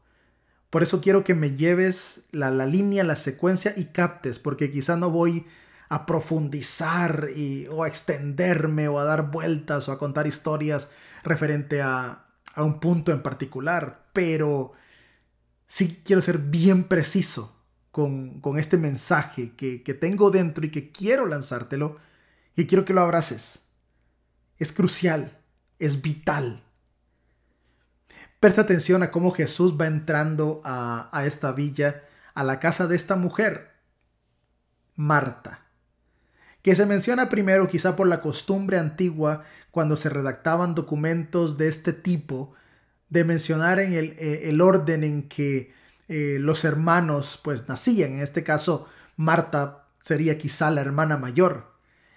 Por 0.69 0.83
eso 0.83 1.01
quiero 1.01 1.23
que 1.23 1.35
me 1.35 1.51
lleves 1.51 2.25
la, 2.31 2.49
línea, 2.65 3.03
la 3.03 3.17
secuencia 3.17 3.73
y 3.75 3.85
captes, 3.85 4.39
porque 4.39 4.71
quizá 4.71 4.95
no 4.95 5.09
voy 5.09 5.45
a 5.89 6.05
profundizar 6.05 7.27
y, 7.35 7.67
o 7.67 7.83
a 7.83 7.87
extenderme 7.89 8.87
o 8.87 8.97
a 8.97 9.03
dar 9.03 9.29
vueltas 9.29 9.89
o 9.89 9.91
a 9.91 9.97
contar 9.97 10.27
historias 10.27 10.89
referente 11.23 11.81
a, 11.81 12.25
un 12.57 12.81
punto 12.81 13.13
en 13.13 13.21
particular, 13.21 14.09
pero 14.11 14.73
sí 15.67 16.01
quiero 16.03 16.21
ser 16.21 16.37
bien 16.37 16.83
preciso 16.85 17.63
con, 17.91 18.41
este 18.57 18.77
mensaje 18.77 19.53
que, 19.55 19.83
que 19.83 19.93
tengo 19.93 20.31
dentro 20.31 20.65
y 20.65 20.69
que 20.69 20.91
quiero 20.91 21.25
lanzártelo 21.27 21.95
y 22.55 22.65
quiero 22.65 22.83
que 22.83 22.93
lo 22.93 23.01
abraces 23.01 23.61
es 24.61 24.71
crucial, 24.71 25.39
es 25.79 26.03
vital. 26.03 26.63
Presta 28.39 28.61
atención 28.61 29.01
a 29.01 29.09
cómo 29.09 29.31
Jesús 29.31 29.75
va 29.79 29.87
entrando 29.87 30.61
a, 30.63 31.23
esta 31.25 31.51
villa, 31.51 32.03
a 32.35 32.43
la 32.43 32.59
casa 32.59 32.85
de 32.85 32.95
esta 32.95 33.15
mujer, 33.15 33.71
Marta, 34.95 35.65
que 36.61 36.75
se 36.75 36.85
menciona 36.85 37.27
primero 37.27 37.67
quizá 37.67 37.95
por 37.95 38.07
la 38.07 38.21
costumbre 38.21 38.77
antigua 38.77 39.45
cuando 39.71 39.95
se 39.95 40.09
redactaban 40.09 40.75
documentos 40.75 41.57
de 41.57 41.67
este 41.67 41.91
tipo, 41.91 42.53
de 43.09 43.23
mencionar 43.23 43.79
en 43.79 43.93
el, 43.93 44.15
eh, 44.19 44.55
orden 44.61 45.03
en 45.03 45.27
que 45.27 45.73
eh, 46.07 46.37
los 46.39 46.65
hermanos 46.65 47.39
pues 47.43 47.67
nacían. 47.67 48.11
En 48.11 48.19
este 48.19 48.43
caso, 48.43 48.87
Marta 49.15 49.87
sería 50.01 50.37
quizá 50.37 50.69
la 50.69 50.81
hermana 50.81 51.17
mayor 51.17 51.70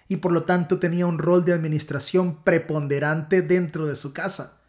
y 0.07 0.17
por 0.17 0.31
lo 0.31 0.43
tanto 0.43 0.79
tenía 0.79 1.07
un 1.07 1.17
rol 1.17 1.45
de 1.45 1.53
administración 1.53 2.43
preponderante 2.43 3.41
dentro 3.41 3.87
de 3.87 3.95
su 3.95 4.13
casa. 4.13 4.61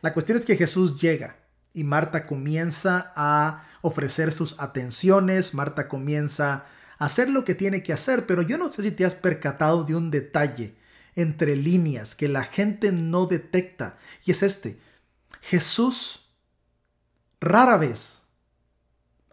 La 0.00 0.12
cuestión 0.12 0.38
es 0.38 0.44
que 0.44 0.56
Jesús 0.56 1.00
llega 1.00 1.36
y 1.72 1.84
Marta 1.84 2.26
comienza 2.26 3.12
a 3.14 3.64
ofrecer 3.82 4.32
sus 4.32 4.58
atenciones, 4.58 5.54
Marta 5.54 5.88
comienza 5.88 6.64
a 6.98 7.04
hacer 7.04 7.28
lo 7.28 7.44
que 7.44 7.54
tiene 7.54 7.82
que 7.82 7.92
hacer, 7.92 8.26
pero 8.26 8.42
yo 8.42 8.58
no 8.58 8.70
sé 8.70 8.82
si 8.82 8.90
te 8.90 9.04
has 9.04 9.14
percatado 9.14 9.84
de 9.84 9.94
un 9.94 10.10
detalle 10.10 10.76
entre 11.14 11.56
líneas 11.56 12.14
que 12.14 12.28
la 12.28 12.44
gente 12.44 12.92
no 12.92 13.26
detecta 13.26 13.98
y 14.24 14.30
es 14.30 14.42
este. 14.42 14.78
Jesús 15.40 16.28
rara 17.40 17.76
vez, 17.76 18.22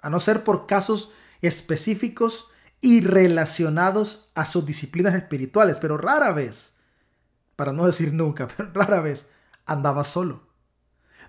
a 0.01 0.09
no 0.09 0.19
ser 0.19 0.43
por 0.43 0.67
casos 0.67 1.11
específicos, 1.41 2.49
y 2.85 3.01
relacionados 3.01 4.29
a 4.35 4.45
sus 4.45 4.63
disciplinas 4.63 5.15
espirituales, 5.15 5.79
pero 5.79 5.97
rara 5.97 6.31
vez, 6.33 6.75
para 7.55 7.73
no 7.73 7.87
decir 7.87 8.13
nunca, 8.13 8.47
pero 8.55 8.71
rara 8.73 9.01
vez 9.01 9.25
andaba 9.65 10.03
solo. 10.03 10.43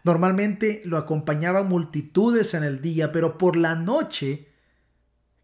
Normalmente 0.04 0.82
lo 0.84 0.98
acompañaban 0.98 1.66
multitudes 1.66 2.52
en 2.52 2.62
el 2.62 2.82
día, 2.82 3.10
pero 3.10 3.38
por 3.38 3.56
la 3.56 3.74
noche 3.74 4.52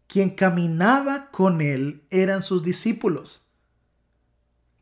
quien 0.05 0.29
caminaba 0.29 1.31
con 1.31 1.61
él 1.61 2.03
eran 2.11 2.43
sus 2.43 2.61
discípulos 2.61 3.42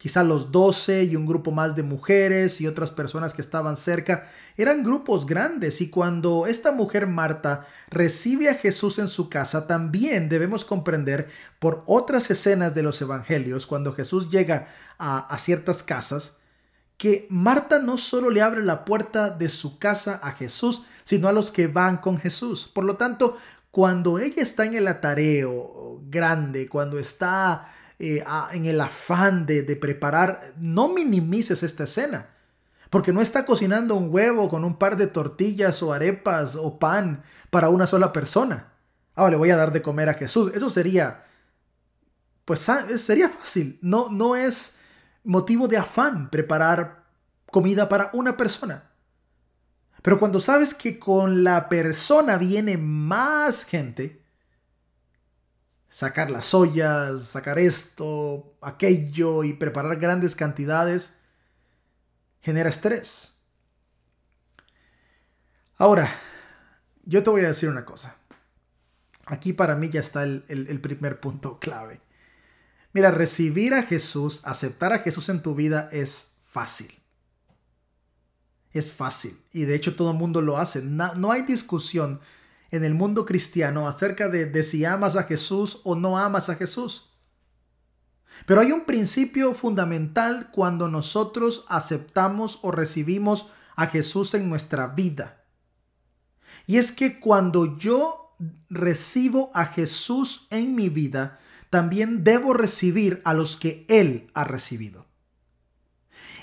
quizá 0.02 0.24
los 0.24 0.52
doce 0.52 1.04
y 1.04 1.16
un 1.16 1.28
grupo 1.28 1.52
más 1.52 1.76
de 1.76 1.84
mujeres 1.84 2.60
y 2.60 2.66
otras 2.66 2.90
personas 2.90 3.36
que 3.36 3.42
estaban 3.44 3.78
cerca. 3.78 4.32
Eran 4.58 4.84
grupos 4.84 5.28
grandes 5.28 5.80
y 5.80 5.92
cuando 5.92 6.48
esta 6.48 6.72
mujer 6.72 7.06
Marta 7.06 7.68
recibe 7.92 8.50
a 8.50 8.56
Jesús 8.56 8.98
en 8.98 9.08
su 9.08 9.30
casa, 9.30 9.68
también 9.68 10.28
debemos 10.28 10.66
comprender 10.66 11.30
por 11.60 11.84
otras 11.86 12.32
escenas 12.32 12.74
de 12.74 12.82
los 12.82 13.00
evangelios, 13.00 13.68
cuando 13.68 13.94
Jesús 13.94 14.32
llega 14.32 14.70
a, 14.98 15.20
a 15.20 15.38
ciertas 15.38 15.84
casas, 15.84 16.38
que 16.98 17.28
Marta 17.30 17.78
no 17.78 17.96
solo 18.00 18.32
le 18.32 18.42
abre 18.42 18.64
la 18.64 18.86
puerta 18.86 19.30
de 19.30 19.50
su 19.50 19.78
casa 19.78 20.20
a 20.24 20.32
Jesús, 20.32 20.82
sino 21.04 21.28
a 21.28 21.32
los 21.32 21.52
que 21.52 21.68
van 21.68 21.98
con 21.98 22.18
Jesús. 22.18 22.68
Por 22.74 22.86
lo 22.86 22.96
tanto, 22.96 23.38
cuando 23.70 24.18
ella 24.18 24.42
está 24.42 24.66
en 24.66 24.74
el 24.74 24.88
atareo 24.88 26.02
grande, 26.10 26.68
cuando 26.68 26.98
está 26.98 27.72
eh, 28.04 28.24
en 28.54 28.66
el 28.66 28.82
afán 28.82 29.46
de, 29.46 29.62
preparar, 29.76 30.56
no 30.60 30.90
minimices 30.90 31.62
esta 31.62 31.84
escena. 31.84 32.32
Porque 32.90 33.14
no 33.14 33.22
está 33.22 33.46
cocinando 33.46 33.96
un 33.96 34.12
huevo 34.12 34.50
con 34.50 34.66
un 34.66 34.76
par 34.76 34.98
de 34.98 35.06
tortillas 35.06 35.84
o 35.84 35.94
arepas 35.94 36.56
o 36.56 36.80
pan 36.80 37.22
para 37.52 37.70
una 37.70 37.86
sola 37.86 38.12
persona. 38.12 38.74
Ahora 39.14 39.30
le 39.32 39.38
voy 39.38 39.52
a 39.52 39.56
dar 39.56 39.72
de 39.72 39.84
comer 39.84 40.10
a 40.10 40.16
Jesús. 40.16 40.52
Eso 40.56 40.72
sería, 40.72 41.26
pues 42.44 42.68
sería 42.98 43.30
fácil. 43.30 43.78
No, 43.84 44.10
no 44.10 44.36
es 44.36 44.78
motivo 45.24 45.68
de 45.68 45.78
afán 45.78 46.32
preparar 46.32 47.06
comida 47.52 47.88
para 47.88 48.10
una 48.14 48.36
persona. 48.36 48.90
Pero 50.02 50.18
cuando 50.18 50.40
sabes 50.40 50.74
que 50.74 50.98
con 50.98 51.44
la 51.44 51.70
persona 51.70 52.38
viene 52.38 52.78
más 52.78 53.64
gente, 53.64 54.21
sacar 55.92 56.32
las 56.32 56.54
ollas, 56.54 57.28
sacar 57.28 57.60
esto, 57.60 58.56
aquello 58.62 59.44
y 59.44 59.54
preparar 59.54 60.00
grandes 60.00 60.36
cantidades, 60.36 61.14
genera 62.42 62.70
estrés. 62.70 63.36
Ahora, 65.78 66.10
yo 67.04 67.22
te 67.24 67.30
voy 67.30 67.42
a 67.44 67.50
decir 67.50 67.70
una 67.70 67.86
cosa. 67.86 68.16
Aquí 69.26 69.54
para 69.54 69.76
mí 69.76 69.90
ya 69.90 70.00
está 70.00 70.24
el, 70.24 70.46
el 70.48 70.82
primer 70.82 71.20
punto 71.20 71.60
clave. 71.60 72.02
Mira, 72.94 73.12
recibir 73.12 73.74
a 73.74 73.84
Jesús, 73.84 74.42
aceptar 74.46 74.94
a 74.94 75.00
Jesús 75.00 75.30
en 75.30 75.42
tu 75.42 75.56
vida 75.56 75.90
es 75.92 76.34
fácil. 76.46 76.94
Es 78.72 78.94
fácil. 78.94 79.38
Y 79.52 79.66
de 79.66 79.76
hecho 79.76 79.96
todo 79.96 80.12
el 80.12 80.18
mundo 80.18 80.42
lo 80.42 80.58
hace. 80.58 80.82
No, 80.82 81.14
no 81.16 81.32
hay 81.32 81.42
discusión 81.44 82.22
en 82.72 82.86
el 82.86 82.94
mundo 82.94 83.26
cristiano 83.26 83.88
acerca 83.88 84.30
de, 84.30 84.64
si 84.64 84.86
amas 84.86 85.18
a 85.18 85.24
Jesús 85.24 85.82
o 85.84 85.96
no 85.96 86.18
amas 86.18 86.50
a 86.50 86.56
Jesús. 86.56 87.12
Pero 88.46 88.62
hay 88.62 88.72
un 88.72 88.86
principio 88.86 89.54
fundamental 89.54 90.50
cuando 90.52 90.88
nosotros 90.88 91.66
aceptamos 91.68 92.60
o 92.64 92.72
recibimos 92.72 93.48
a 93.76 93.88
Jesús 93.88 94.34
en 94.34 94.50
nuestra 94.50 94.88
vida. 94.88 95.44
Y 96.66 96.78
es 96.78 96.92
que 96.92 97.20
cuando 97.20 97.78
yo 97.78 98.36
recibo 98.70 99.52
a 99.54 99.66
Jesús 99.66 100.48
en 100.50 100.74
mi 100.74 100.90
vida, 100.90 101.40
también 101.70 102.24
debo 102.24 102.54
recibir 102.54 103.22
a 103.26 103.34
los 103.34 103.58
que 103.58 103.86
Él 103.90 104.32
ha 104.34 104.46
recibido. 104.46 105.08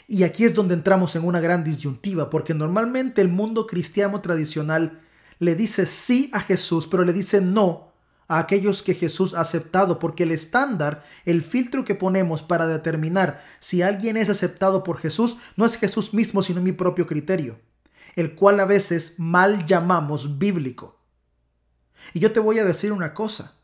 Y 0.07 0.23
aquí 0.23 0.45
es 0.45 0.55
donde 0.55 0.75
entramos 0.75 1.17
en 1.17 1.25
una 1.25 1.41
gran 1.41 1.65
disyuntiva, 1.65 2.31
porque 2.31 2.55
normalmente 2.55 3.21
el 3.21 3.29
mundo 3.29 3.67
cristiano 3.67 4.21
tradicional 4.21 5.01
le 5.39 5.55
dice 5.55 5.87
sí 5.87 6.31
a 6.33 6.41
Jesús, 6.41 6.87
pero 6.87 7.05
le 7.05 7.13
dice 7.13 7.41
no 7.41 7.89
a 8.29 8.39
aquellos 8.39 8.83
que 8.83 8.95
Jesús 8.95 9.35
ha 9.35 9.41
aceptado, 9.41 9.99
porque 9.99 10.25
el 10.25 10.33
estándar, 10.33 11.03
el 11.25 11.43
filtro 11.43 11.85
que 11.85 11.95
ponemos 11.95 12.43
para 12.43 12.67
determinar 12.67 13.43
si 13.59 13.81
alguien 13.81 14.19
es 14.19 14.29
aceptado 14.29 14.85
por 14.85 14.99
Jesús, 14.99 15.39
no 15.57 15.65
es 15.65 15.77
Jesús 15.79 16.13
mismo, 16.13 16.43
sino 16.43 16.61
mi 16.61 16.73
propio 16.73 17.07
criterio, 17.07 17.59
el 18.17 18.35
cual 18.35 18.61
a 18.61 18.67
veces 18.67 19.15
mal 19.17 19.65
llamamos 19.65 20.39
bíblico. 20.39 21.01
Y 22.13 22.21
yo 22.21 22.31
te 22.33 22.41
voy 22.41 22.59
a 22.59 22.65
decir 22.65 22.93
una 22.93 23.15
cosa. 23.15 23.55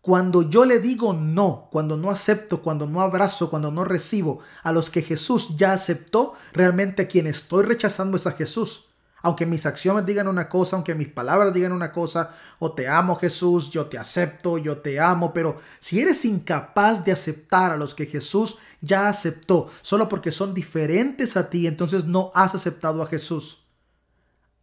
Cuando 0.00 0.42
yo 0.42 0.64
le 0.64 0.80
digo 0.80 1.12
no, 1.12 1.68
cuando 1.70 1.96
no 1.96 2.10
acepto, 2.10 2.60
cuando 2.60 2.88
no 2.88 3.00
abrazo, 3.00 3.50
cuando 3.50 3.70
no 3.70 3.84
recibo 3.84 4.40
a 4.64 4.72
los 4.72 4.90
que 4.90 5.02
Jesús 5.02 5.56
ya 5.56 5.72
aceptó, 5.72 6.34
realmente 6.52 7.06
quien 7.06 7.28
estoy 7.28 7.64
rechazando 7.64 8.16
es 8.16 8.26
a 8.26 8.32
Jesús. 8.32 8.91
Aunque 9.22 9.46
mis 9.46 9.66
acciones 9.66 10.04
digan 10.04 10.26
una 10.26 10.48
cosa, 10.48 10.76
aunque 10.76 10.94
mis 10.94 11.08
palabras 11.08 11.54
digan 11.54 11.72
una 11.72 11.92
cosa, 11.92 12.34
o 12.58 12.72
te 12.72 12.88
amo 12.88 13.16
Jesús, 13.16 13.70
yo 13.70 13.86
te 13.86 13.96
acepto, 13.96 14.58
yo 14.58 14.78
te 14.78 15.00
amo, 15.00 15.32
pero 15.32 15.60
si 15.78 16.00
eres 16.00 16.24
incapaz 16.24 17.04
de 17.04 17.12
aceptar 17.12 17.70
a 17.70 17.76
los 17.76 17.94
que 17.94 18.06
Jesús 18.06 18.58
ya 18.80 19.08
aceptó, 19.08 19.70
solo 19.80 20.08
porque 20.08 20.32
son 20.32 20.54
diferentes 20.54 21.36
a 21.36 21.48
ti, 21.48 21.68
entonces 21.68 22.04
no 22.04 22.32
has 22.34 22.54
aceptado 22.54 23.00
a 23.02 23.06
Jesús. 23.06 23.58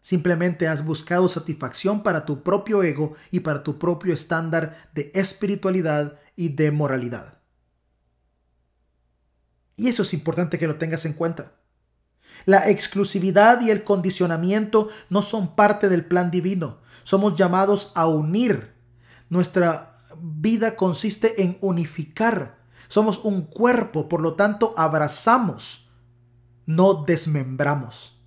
Simplemente 0.01 0.67
has 0.67 0.83
buscado 0.83 1.27
satisfacción 1.27 2.03
para 2.03 2.25
tu 2.25 2.43
propio 2.43 2.83
ego 2.83 3.15
y 3.31 3.41
para 3.41 3.63
tu 3.63 3.79
propio 3.79 4.13
estándar 4.13 4.89
de 4.93 5.11
espiritualidad 5.13 6.19
y 6.35 6.49
de 6.49 6.71
moralidad. 6.71 7.39
Y 9.75 9.87
eso 9.87 10.01
es 10.01 10.13
importante 10.13 10.59
que 10.59 10.67
lo 10.67 10.75
tengas 10.75 11.05
en 11.05 11.13
cuenta. 11.13 11.58
La 12.45 12.69
exclusividad 12.69 13.61
y 13.61 13.69
el 13.69 13.83
condicionamiento 13.83 14.89
no 15.09 15.21
son 15.21 15.55
parte 15.55 15.89
del 15.89 16.05
plan 16.05 16.31
divino. 16.31 16.77
Somos 17.03 17.37
llamados 17.37 17.91
a 17.95 18.07
unir. 18.07 18.73
Nuestra 19.29 19.91
vida 20.21 20.75
consiste 20.75 21.43
en 21.43 21.57
unificar. 21.61 22.59
Somos 22.87 23.19
un 23.23 23.43
cuerpo, 23.43 24.09
por 24.09 24.21
lo 24.21 24.33
tanto 24.33 24.73
abrazamos, 24.75 25.89
no 26.65 27.05
desmembramos. 27.05 28.19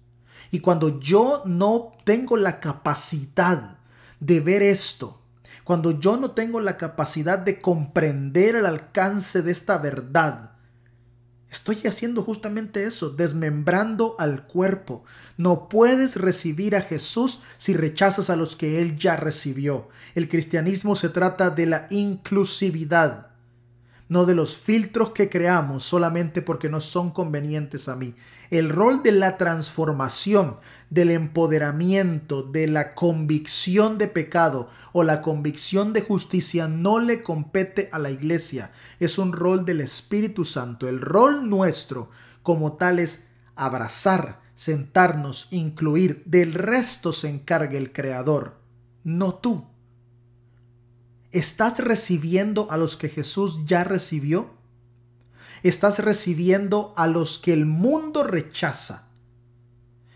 Y 0.51 0.61
cuando 0.61 1.01
yo 1.01 1.43
no 1.47 1.93
tengo 2.05 2.37
la 2.37 2.61
capacidad 2.61 3.79
de 4.21 4.41
ver 4.41 4.63
esto, 4.63 5.21
cuando 5.65 5.93
yo 5.93 6.17
no 6.17 6.33
tengo 6.33 6.61
la 6.61 6.77
capacidad 6.77 7.39
de 7.39 7.61
comprender 7.61 8.57
el 8.57 8.67
alcance 8.67 9.43
de 9.43 9.53
esta 9.53 9.79
verdad, 9.79 10.52
Estoy 11.53 11.87
haciendo 11.87 12.23
justamente 12.23 12.85
eso, 12.85 13.11
desmembrando 13.11 14.17
al 14.19 14.47
cuerpo. 14.47 15.05
No 15.37 15.69
puedes 15.69 16.17
recibir 16.17 16.75
a 16.75 16.81
Jesús 16.81 17.41
si 17.59 17.75
rechazas 17.75 18.31
a 18.31 18.37
los 18.37 18.57
que 18.57 18.81
Él 18.81 18.99
ya 18.99 19.17
recibió. 19.17 19.91
El 20.15 20.31
cristianismo 20.31 20.97
se 20.97 21.11
trata 21.11 21.51
de 21.51 21.67
la 21.67 21.87
inclusividad 21.91 23.32
no 24.13 24.27
de 24.27 24.35
los 24.35 24.59
filtros 24.59 25.13
que 25.13 25.31
creamos 25.31 25.85
solamente 25.85 26.43
porque 26.43 26.69
no 26.69 26.83
son 26.83 27.13
convenientes 27.13 27.89
a 27.89 27.97
mí. 27.97 28.15
El 28.51 28.69
rol 28.69 29.03
de 29.03 29.11
la 29.11 29.39
transformación, 29.39 30.59
del 30.91 31.11
empoderamiento, 31.11 32.43
de 32.43 32.69
la 32.69 32.95
convicción 32.95 33.97
de 33.97 34.09
pecado 34.09 34.69
o 34.93 35.03
la 35.03 35.23
convicción 35.23 35.95
de 35.95 36.03
justicia 36.03 36.69
no 36.69 36.99
le 36.99 37.23
compete 37.23 37.89
a 37.91 37.99
la 37.99 38.11
iglesia. 38.11 38.73
Es 39.01 39.17
un 39.17 39.33
rol 39.33 39.65
del 39.65 39.81
Espíritu 39.81 40.45
Santo. 40.45 40.91
El 40.91 41.01
rol 41.01 41.49
nuestro 41.49 42.11
como 42.43 42.75
tal 42.75 42.99
es 42.99 43.29
abrazar, 43.57 44.43
sentarnos, 44.55 45.49
incluir. 45.53 46.23
Del 46.27 46.53
resto 46.53 47.13
se 47.15 47.31
encarga 47.31 47.79
el 47.79 47.93
Creador, 47.93 48.59
no 49.05 49.37
tú. 49.37 49.72
¿Estás 51.33 51.79
recibiendo 51.79 52.71
a 52.71 52.77
los 52.77 52.99
que 52.99 53.09
Jesús 53.09 53.65
ya 53.65 53.85
recibió? 53.85 54.51
¿Estás 55.63 55.99
recibiendo 55.99 56.93
a 56.95 57.07
los 57.07 57.39
que 57.39 57.55
el 57.55 57.65
mundo 57.65 58.23
rechaza 58.23 59.09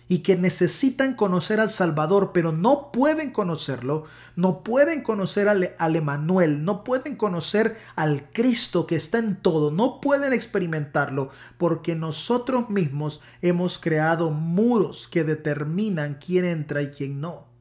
y 0.09 0.19
que 0.19 0.37
necesitan 0.37 1.15
conocer 1.15 1.59
al 1.59 1.71
Salvador, 1.71 2.33
pero 2.35 2.53
no 2.53 2.93
pueden 2.93 3.31
conocerlo, 3.33 4.05
no 4.37 4.63
pueden 4.63 5.03
conocer 5.03 5.49
al, 5.49 5.75
al 5.79 5.97
Emanuel, 5.97 6.65
no 6.65 6.85
pueden 6.85 7.17
conocer 7.17 7.79
al 7.97 8.31
Cristo 8.31 8.87
que 8.87 8.97
está 8.97 9.19
en 9.19 9.37
todo, 9.37 9.71
no 9.71 10.03
pueden 10.03 10.35
experimentarlo 10.35 11.31
porque 11.57 11.95
nosotros 11.95 12.69
mismos 12.69 13.21
hemos 13.41 13.79
creado 13.79 14.31
muros 14.31 15.09
que 15.09 15.25
determinan 15.25 16.19
quién 16.25 16.45
entra 16.45 16.83
y 16.83 16.89
quién 16.89 17.21
no 17.23 17.56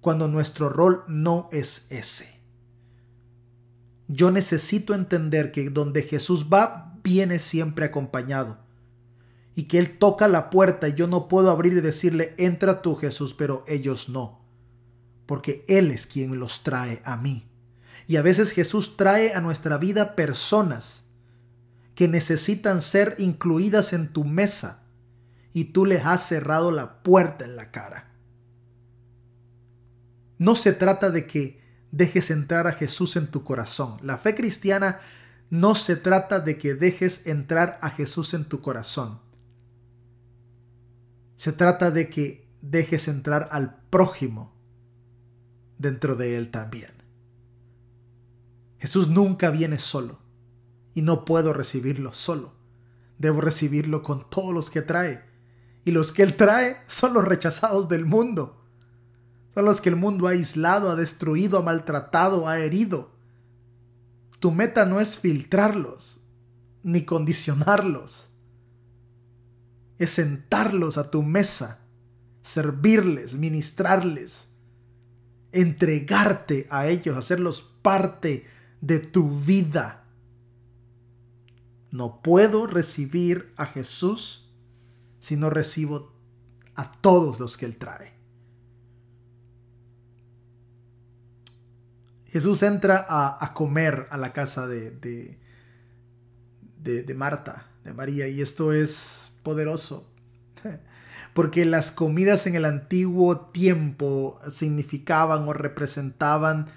cuando 0.00 0.28
nuestro 0.28 0.68
rol 0.68 1.04
no 1.08 1.48
es 1.52 1.86
ese. 1.90 2.40
Yo 4.08 4.30
necesito 4.30 4.94
entender 4.94 5.52
que 5.52 5.70
donde 5.70 6.02
Jesús 6.02 6.46
va, 6.52 6.98
viene 7.04 7.38
siempre 7.38 7.84
acompañado. 7.84 8.58
Y 9.54 9.64
que 9.64 9.78
Él 9.78 9.98
toca 9.98 10.26
la 10.26 10.50
puerta 10.50 10.88
y 10.88 10.94
yo 10.94 11.06
no 11.06 11.28
puedo 11.28 11.50
abrir 11.50 11.74
y 11.74 11.80
decirle, 11.80 12.34
entra 12.38 12.82
tú 12.82 12.96
Jesús, 12.96 13.34
pero 13.34 13.62
ellos 13.68 14.08
no. 14.08 14.40
Porque 15.26 15.64
Él 15.68 15.90
es 15.90 16.06
quien 16.06 16.38
los 16.38 16.62
trae 16.62 17.02
a 17.04 17.16
mí. 17.16 17.48
Y 18.06 18.16
a 18.16 18.22
veces 18.22 18.52
Jesús 18.52 18.96
trae 18.96 19.34
a 19.34 19.40
nuestra 19.40 19.78
vida 19.78 20.16
personas 20.16 21.04
que 21.94 22.08
necesitan 22.08 22.82
ser 22.82 23.14
incluidas 23.18 23.92
en 23.92 24.12
tu 24.12 24.24
mesa 24.24 24.82
y 25.52 25.66
tú 25.66 25.84
les 25.84 26.04
has 26.04 26.26
cerrado 26.26 26.70
la 26.70 27.02
puerta 27.02 27.44
en 27.44 27.56
la 27.56 27.70
cara. 27.70 28.09
No 30.40 30.56
se 30.56 30.72
trata 30.72 31.10
de 31.10 31.26
que 31.26 31.60
dejes 31.92 32.30
entrar 32.30 32.66
a 32.66 32.72
Jesús 32.72 33.16
en 33.16 33.26
tu 33.26 33.44
corazón. 33.44 33.98
La 34.02 34.16
fe 34.16 34.34
cristiana 34.34 34.98
no 35.50 35.74
se 35.74 35.96
trata 35.96 36.40
de 36.40 36.56
que 36.56 36.74
dejes 36.74 37.26
entrar 37.26 37.78
a 37.82 37.90
Jesús 37.90 38.32
en 38.32 38.46
tu 38.46 38.62
corazón. 38.62 39.20
Se 41.36 41.52
trata 41.52 41.90
de 41.90 42.08
que 42.08 42.48
dejes 42.62 43.06
entrar 43.06 43.50
al 43.52 43.82
prójimo 43.90 44.56
dentro 45.76 46.16
de 46.16 46.38
él 46.38 46.50
también. 46.50 46.92
Jesús 48.78 49.08
nunca 49.08 49.50
viene 49.50 49.78
solo 49.78 50.20
y 50.94 51.02
no 51.02 51.26
puedo 51.26 51.52
recibirlo 51.52 52.14
solo. 52.14 52.54
Debo 53.18 53.42
recibirlo 53.42 54.02
con 54.02 54.30
todos 54.30 54.54
los 54.54 54.70
que 54.70 54.80
trae. 54.80 55.22
Y 55.84 55.90
los 55.90 56.12
que 56.12 56.22
él 56.22 56.34
trae 56.38 56.78
son 56.86 57.12
los 57.12 57.26
rechazados 57.26 57.90
del 57.90 58.06
mundo. 58.06 58.59
Son 59.54 59.64
los 59.64 59.80
que 59.80 59.88
el 59.88 59.96
mundo 59.96 60.28
ha 60.28 60.30
aislado, 60.30 60.90
ha 60.90 60.96
destruido, 60.96 61.58
ha 61.58 61.62
maltratado, 61.62 62.48
ha 62.48 62.60
herido. 62.60 63.10
Tu 64.38 64.50
meta 64.50 64.86
no 64.86 65.00
es 65.00 65.18
filtrarlos 65.18 66.20
ni 66.82 67.04
condicionarlos. 67.04 68.28
Es 69.98 70.10
sentarlos 70.10 70.96
a 70.96 71.10
tu 71.10 71.22
mesa, 71.22 71.80
servirles, 72.40 73.34
ministrarles, 73.34 74.48
entregarte 75.52 76.66
a 76.70 76.86
ellos, 76.86 77.16
hacerlos 77.16 77.60
parte 77.82 78.46
de 78.80 78.98
tu 78.98 79.40
vida. 79.40 80.04
No 81.90 82.22
puedo 82.22 82.66
recibir 82.66 83.52
a 83.56 83.66
Jesús 83.66 84.48
si 85.18 85.36
no 85.36 85.50
recibo 85.50 86.12
a 86.76 86.92
todos 86.92 87.38
los 87.40 87.58
que 87.58 87.66
Él 87.66 87.76
trae. 87.76 88.19
Jesús 92.30 92.62
entra 92.62 93.04
a, 93.08 93.52
comer 93.54 94.06
a 94.10 94.16
la 94.16 94.32
casa 94.32 94.68
de, 94.68 94.92
de, 94.92 95.38
de, 97.02 97.14
Marta, 97.14 97.66
de 97.82 97.92
María, 97.92 98.28
y 98.28 98.40
esto 98.40 98.72
es 98.72 99.32
poderoso. 99.42 100.08
Porque 101.34 101.64
las 101.64 101.90
comidas 101.90 102.46
en 102.46 102.54
el 102.54 102.64
antiguo 102.64 103.38
tiempo 103.38 104.38
significaban 104.48 105.48
o 105.48 105.52
representaban 105.52 106.68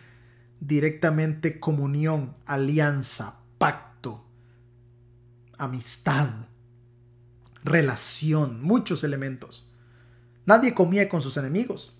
directamente 0.59 1.59
comunión, 1.59 2.35
alianza, 2.47 3.35
pacto, 3.59 4.25
amistad, 5.59 6.29
relación, 7.63 8.63
muchos 8.63 9.03
elementos. 9.03 9.69
Nadie 10.47 10.73
comía 10.73 11.07
con 11.09 11.21
sus 11.21 11.37
enemigos. 11.37 11.93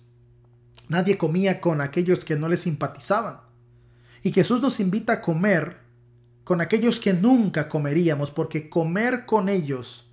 Nadie 0.88 1.16
comía 1.16 1.60
con 1.60 1.80
aquellos 1.80 2.24
que 2.24 2.36
no 2.36 2.48
le 2.48 2.56
simpatizaban. 2.56 3.43
Y 4.24 4.32
Jesús 4.32 4.62
nos 4.62 4.80
invita 4.80 5.12
a 5.12 5.20
comer 5.20 5.76
con 6.44 6.62
aquellos 6.62 6.98
que 6.98 7.12
nunca 7.12 7.68
comeríamos, 7.68 8.30
porque 8.30 8.70
comer 8.70 9.26
con 9.26 9.50
ellos 9.50 10.10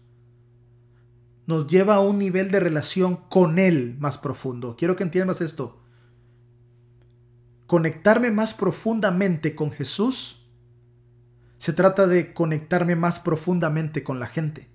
nos 1.47 1.65
lleva 1.65 1.95
a 1.95 2.02
un 2.02 2.19
nivel 2.19 2.52
de 2.52 2.60
relación 2.60 3.15
con 3.30 3.58
Él 3.58 3.95
más 4.00 4.17
profundo. 4.17 4.76
Quiero 4.78 4.95
que 4.95 5.04
entiendas 5.04 5.41
esto. 5.41 5.80
conectarme 7.67 8.32
más 8.32 8.54
profundamente 8.54 9.56
con 9.56 9.71
Jesús, 9.71 10.45
se 11.58 11.71
trata 11.71 12.06
de 12.06 12.34
conectarme 12.34 12.97
más 12.97 13.21
profundamente 13.21 14.04
con 14.04 14.19
la 14.19 14.28
gente. 14.28 14.67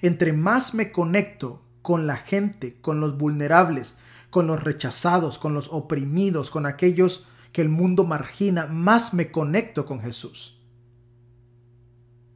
Entre 0.00 0.32
más 0.32 0.74
me 0.74 0.92
conecto 0.92 1.64
con 1.82 2.06
la 2.06 2.16
gente, 2.16 2.80
con 2.80 3.00
los 3.00 3.18
vulnerables, 3.18 3.96
con 4.30 4.46
los 4.46 4.62
rechazados, 4.62 5.38
con 5.40 5.54
los 5.54 5.72
oprimidos, 5.72 6.52
con 6.52 6.66
aquellos 6.66 7.26
que 7.56 7.62
el 7.62 7.70
mundo 7.70 8.04
margina, 8.04 8.66
más 8.66 9.14
me 9.14 9.30
conecto 9.30 9.86
con 9.86 10.02
Jesús. 10.02 10.60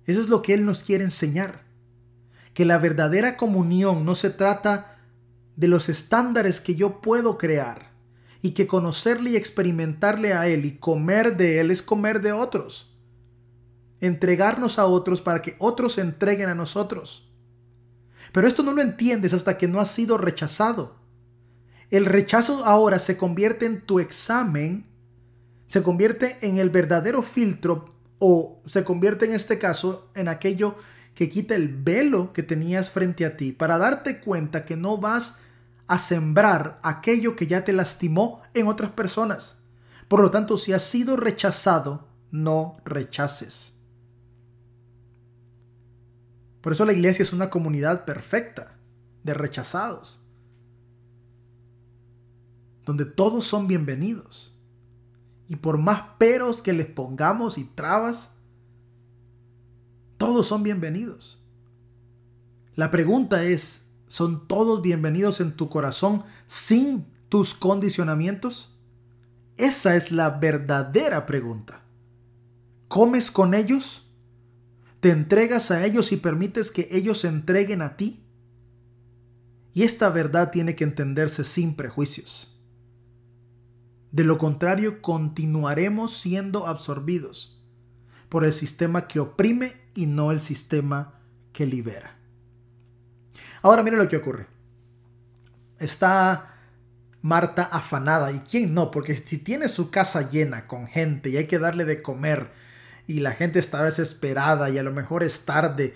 Eso 0.06 0.22
es 0.22 0.30
lo 0.30 0.40
que 0.40 0.54
Él 0.54 0.64
nos 0.64 0.82
quiere 0.82 1.04
enseñar. 1.04 1.66
Que 2.54 2.64
la 2.64 2.78
verdadera 2.78 3.36
comunión 3.36 4.06
no 4.06 4.14
se 4.14 4.30
trata 4.30 4.96
de 5.56 5.68
los 5.68 5.90
estándares 5.90 6.62
que 6.62 6.74
yo 6.74 7.02
puedo 7.02 7.36
crear 7.36 7.90
y 8.40 8.52
que 8.52 8.66
conocerle 8.66 9.32
y 9.32 9.36
experimentarle 9.36 10.32
a 10.32 10.48
Él 10.48 10.64
y 10.64 10.78
comer 10.78 11.36
de 11.36 11.60
Él 11.60 11.70
es 11.70 11.82
comer 11.82 12.22
de 12.22 12.32
otros. 12.32 12.96
Entregarnos 14.00 14.78
a 14.78 14.86
otros 14.86 15.20
para 15.20 15.42
que 15.42 15.54
otros 15.58 15.92
se 15.96 16.00
entreguen 16.00 16.48
a 16.48 16.54
nosotros. 16.54 17.30
Pero 18.32 18.48
esto 18.48 18.62
no 18.62 18.72
lo 18.72 18.80
entiendes 18.80 19.34
hasta 19.34 19.58
que 19.58 19.68
no 19.68 19.80
has 19.80 19.90
sido 19.90 20.16
rechazado. 20.16 20.96
El 21.90 22.06
rechazo 22.06 22.64
ahora 22.64 22.98
se 22.98 23.18
convierte 23.18 23.66
en 23.66 23.82
tu 23.82 24.00
examen, 24.00 24.86
se 25.70 25.84
convierte 25.84 26.36
en 26.42 26.58
el 26.58 26.68
verdadero 26.68 27.22
filtro 27.22 27.94
o 28.18 28.60
se 28.66 28.82
convierte 28.82 29.26
en 29.26 29.30
este 29.36 29.60
caso 29.60 30.10
en 30.16 30.26
aquello 30.26 30.74
que 31.14 31.30
quita 31.30 31.54
el 31.54 31.68
velo 31.68 32.32
que 32.32 32.42
tenías 32.42 32.90
frente 32.90 33.24
a 33.24 33.36
ti 33.36 33.52
para 33.52 33.78
darte 33.78 34.18
cuenta 34.18 34.64
que 34.64 34.74
no 34.74 34.98
vas 34.98 35.38
a 35.86 36.00
sembrar 36.00 36.80
aquello 36.82 37.36
que 37.36 37.46
ya 37.46 37.62
te 37.62 37.72
lastimó 37.72 38.42
en 38.52 38.66
otras 38.66 38.90
personas. 38.90 39.58
Por 40.08 40.18
lo 40.18 40.32
tanto, 40.32 40.56
si 40.56 40.72
has 40.72 40.82
sido 40.82 41.16
rechazado, 41.16 42.08
no 42.32 42.76
rechaces. 42.84 43.74
Por 46.62 46.72
eso 46.72 46.84
la 46.84 46.94
iglesia 46.94 47.22
es 47.22 47.32
una 47.32 47.48
comunidad 47.48 48.04
perfecta 48.04 48.76
de 49.22 49.34
rechazados, 49.34 50.18
donde 52.84 53.04
todos 53.04 53.44
son 53.44 53.68
bienvenidos. 53.68 54.56
Y 55.50 55.56
por 55.56 55.78
más 55.78 56.02
peros 56.16 56.62
que 56.62 56.72
les 56.72 56.86
pongamos 56.86 57.58
y 57.58 57.64
trabas, 57.64 58.30
todos 60.16 60.46
son 60.46 60.62
bienvenidos. 60.62 61.42
La 62.76 62.92
pregunta 62.92 63.42
es, 63.42 63.82
¿son 64.06 64.46
todos 64.46 64.80
bienvenidos 64.80 65.40
en 65.40 65.56
tu 65.56 65.68
corazón 65.68 66.22
sin 66.46 67.04
tus 67.28 67.54
condicionamientos? 67.54 68.78
Esa 69.56 69.96
es 69.96 70.12
la 70.12 70.30
verdadera 70.30 71.26
pregunta. 71.26 71.82
¿Comes 72.86 73.32
con 73.32 73.52
ellos? 73.52 74.06
¿Te 75.00 75.10
entregas 75.10 75.72
a 75.72 75.84
ellos 75.84 76.12
y 76.12 76.16
permites 76.16 76.70
que 76.70 76.86
ellos 76.92 77.18
se 77.18 77.26
entreguen 77.26 77.82
a 77.82 77.96
ti? 77.96 78.22
Y 79.74 79.82
esta 79.82 80.10
verdad 80.10 80.52
tiene 80.52 80.76
que 80.76 80.84
entenderse 80.84 81.42
sin 81.42 81.74
prejuicios. 81.74 82.56
De 84.12 84.24
lo 84.24 84.38
contrario, 84.38 85.02
continuaremos 85.02 86.18
siendo 86.18 86.66
absorbidos 86.66 87.60
por 88.28 88.44
el 88.44 88.52
sistema 88.52 89.06
que 89.06 89.20
oprime 89.20 89.76
y 89.94 90.06
no 90.06 90.30
el 90.30 90.40
sistema 90.40 91.20
que 91.52 91.66
libera. 91.66 92.16
Ahora 93.62 93.82
mire 93.82 93.96
lo 93.96 94.08
que 94.08 94.16
ocurre. 94.16 94.46
Está 95.78 96.50
Marta 97.22 97.64
afanada. 97.64 98.32
¿Y 98.32 98.40
quién 98.40 98.72
no? 98.72 98.90
Porque 98.90 99.14
si 99.14 99.38
tiene 99.38 99.68
su 99.68 99.90
casa 99.90 100.30
llena 100.30 100.66
con 100.66 100.86
gente 100.86 101.28
y 101.28 101.36
hay 101.36 101.46
que 101.46 101.58
darle 101.58 101.84
de 101.84 102.02
comer 102.02 102.50
y 103.06 103.20
la 103.20 103.32
gente 103.32 103.58
está 103.58 103.84
desesperada 103.84 104.70
y 104.70 104.78
a 104.78 104.82
lo 104.82 104.92
mejor 104.92 105.22
es 105.22 105.44
tarde 105.44 105.94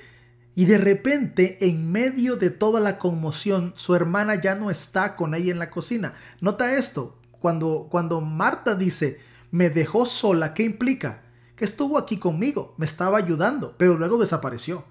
y 0.55 0.67
de 0.67 0.79
repente 0.79 1.57
en 1.67 1.91
medio 1.91 2.37
de 2.37 2.51
toda 2.51 2.81
la 2.81 2.99
conmoción 2.99 3.73
su 3.77 3.95
hermana 3.95 4.35
ya 4.35 4.55
no 4.55 4.71
está 4.71 5.17
con 5.17 5.35
ella 5.35 5.51
en 5.51 5.59
la 5.59 5.71
cocina. 5.71 6.15
Nota 6.41 6.75
esto, 6.77 7.19
cuando, 7.45 7.89
cuando 7.91 8.23
Marta 8.23 8.75
dice, 8.75 9.21
me 9.51 9.69
dejó 9.69 10.07
sola, 10.07 10.55
¿qué 10.55 10.63
implica? 10.63 11.25
Que 11.57 11.67
estuvo 11.67 11.99
aquí 11.99 12.17
conmigo, 12.17 12.75
me 12.79 12.87
estaba 12.87 13.19
ayudando, 13.19 13.75
pero 13.77 13.99
luego 13.99 14.17
desapareció. 14.17 14.83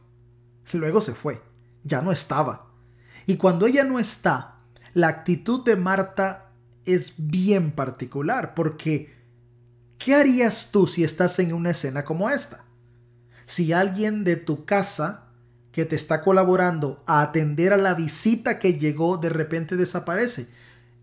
Luego 0.72 1.02
se 1.02 1.16
fue, 1.16 1.42
ya 1.84 2.04
no 2.04 2.12
estaba. 2.12 2.68
Y 3.26 3.38
cuando 3.38 3.66
ella 3.66 3.84
no 3.86 3.98
está, 3.98 4.60
la 4.94 5.08
actitud 5.08 5.66
de 5.66 5.78
Marta 5.78 6.52
es 6.86 7.16
bien 7.18 7.72
particular, 7.72 8.54
porque 8.54 9.16
¿qué 9.98 10.14
harías 10.14 10.70
tú 10.72 10.86
si 10.86 11.04
estás 11.04 11.40
en 11.40 11.56
una 11.56 11.72
escena 11.72 12.06
como 12.06 12.30
esta? 12.30 12.66
Si 13.48 13.74
alguien 13.74 14.24
de 14.24 14.36
tu 14.36 14.66
casa 14.66 15.24
que 15.72 15.86
te 15.86 15.96
está 15.96 16.22
colaborando 16.22 17.02
a 17.08 17.24
atender 17.24 17.74
a 17.74 17.78
la 17.78 17.96
visita 17.96 18.60
que 18.60 18.76
llegó 18.76 19.18
de 19.18 19.30
repente 19.30 19.76
desaparece, 19.76 20.50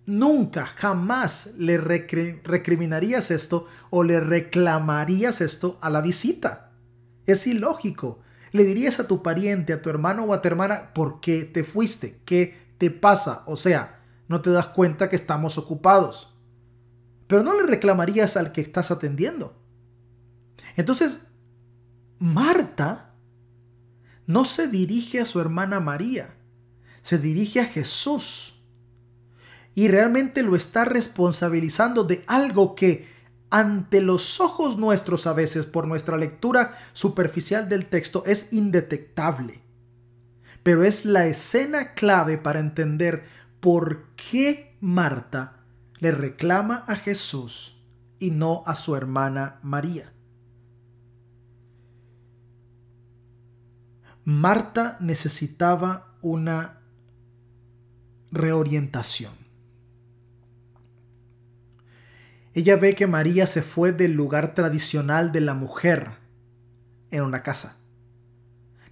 nunca, 0.07 0.67
jamás 0.67 1.51
le 1.57 1.79
recriminarías 1.79 3.31
esto 3.31 3.67
o 3.91 4.03
le 4.03 4.21
reclamarías 4.21 5.41
esto 5.41 5.79
a 5.81 5.91
la 5.91 6.01
visita. 6.01 6.73
Es 7.27 7.47
ilógico. 7.47 8.21
Le 8.53 8.65
dirías 8.65 8.99
a 8.99 9.07
tu 9.07 9.23
pariente, 9.23 9.73
a 9.73 9.83
tu 9.83 9.91
hermano 9.91 10.25
o 10.25 10.33
a 10.33 10.43
tu 10.43 10.49
hermana, 10.49 10.93
¿por 10.93 11.21
qué 11.21 11.45
te 11.45 11.63
fuiste? 11.63 12.21
¿Qué 12.25 12.75
te 12.79 12.91
pasa? 12.91 13.45
O 13.47 13.57
sea, 13.57 14.01
no 14.27 14.41
te 14.41 14.51
das 14.51 14.69
cuenta 14.69 15.09
que 15.09 15.17
estamos 15.17 15.59
ocupados. 15.59 16.35
Pero 17.27 17.45
no 17.45 17.55
le 17.55 17.65
reclamarías 17.65 18.37
al 18.37 18.51
que 18.51 18.61
estás 18.61 18.91
atendiendo. 18.91 19.57
Entonces, 20.77 21.21
Marta 22.19 23.15
no 24.27 24.45
se 24.45 24.69
dirige 24.69 25.21
a 25.21 25.27
su 25.27 25.41
hermana 25.41 25.81
María, 25.81 26.37
se 27.03 27.19
dirige 27.19 27.61
a 27.61 27.65
Jesús 27.65 28.60
y 29.75 29.89
realmente 29.89 30.43
lo 30.43 30.57
está 30.57 30.85
responsabilizando 30.85 32.05
de 32.05 32.25
algo 32.27 32.75
que 32.75 33.09
ante 33.51 34.01
los 34.01 34.41
ojos 34.41 34.79
nuestros 34.79 35.27
a 35.27 35.33
veces 35.33 35.67
por 35.67 35.87
nuestra 35.87 36.17
lectura 36.17 36.77
superficial 36.93 37.69
del 37.69 37.87
texto 37.87 38.23
es 38.27 38.53
indetectable. 38.53 39.61
Pero 40.63 40.85
es 40.85 41.05
la 41.05 41.27
escena 41.27 41.95
clave 41.95 42.39
para 42.39 42.61
entender 42.61 43.25
por 43.61 44.07
qué 44.15 44.77
Marta 44.81 45.65
le 45.99 46.13
reclama 46.13 46.85
a 46.87 46.97
Jesús 46.97 47.77
y 48.19 48.31
no 48.31 48.63
a 48.67 48.75
su 48.75 48.95
hermana 48.95 49.59
María. 49.63 50.13
Marta 54.25 54.97
necesitaba 55.01 56.15
una 56.21 56.81
reorientación. 58.31 59.40
Ella 62.53 62.77
ve 62.77 62.97
que 62.97 63.07
María 63.07 63.47
se 63.47 63.63
fue 63.63 63.93
del 63.93 64.13
lugar 64.13 64.55
tradicional 64.55 65.31
de 65.31 65.41
la 65.41 65.55
mujer 65.55 66.11
en 67.13 67.23
una 67.23 67.45
casa. 67.45 67.77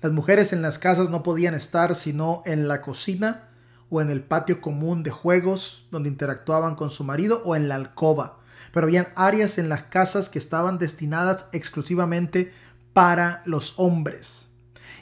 Las 0.01 0.13
mujeres 0.13 0.53
en 0.53 0.63
las 0.63 0.79
casas 0.79 1.11
no 1.11 1.25
podían 1.25 1.55
estar 1.55 1.97
sino 1.97 2.43
en 2.45 2.69
la 2.69 2.81
cocina 2.81 3.49
o 3.91 4.01
en 4.01 4.11
el 4.11 4.23
patio 4.23 4.61
común 4.61 5.03
de 5.03 5.11
juegos 5.11 5.89
donde 5.91 6.09
interactuaban 6.09 6.77
con 6.77 6.89
su 6.91 7.03
marido 7.03 7.43
o 7.45 7.57
en 7.57 7.69
la 7.69 7.75
alcoba. 7.75 8.39
Pero 8.73 8.87
habían 8.87 9.09
áreas 9.17 9.59
en 9.59 9.69
las 9.69 9.85
casas 9.85 10.29
que 10.29 10.39
estaban 10.39 10.79
destinadas 10.79 11.47
exclusivamente 11.51 12.53
para 12.93 13.43
los 13.45 13.75
hombres. 13.77 14.51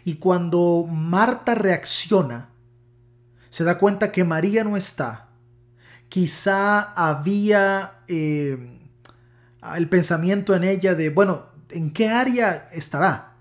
Y 0.03 0.15
cuando 0.15 0.87
Marta 0.89 1.55
reacciona, 1.55 2.49
se 3.51 3.65
da 3.65 3.77
cuenta 3.77 4.13
que 4.13 4.25
María 4.25 4.65
no 4.65 4.79
está 4.79 5.26
quizá 6.09 6.93
había 6.93 8.01
eh, 8.09 8.81
el 9.77 9.89
pensamiento 9.89 10.55
en 10.55 10.65
ella 10.65 10.95
de, 10.95 11.11
bueno, 11.11 11.47
¿en 11.71 11.93
qué 11.93 12.09
área 12.09 12.67
estará? 12.73 13.35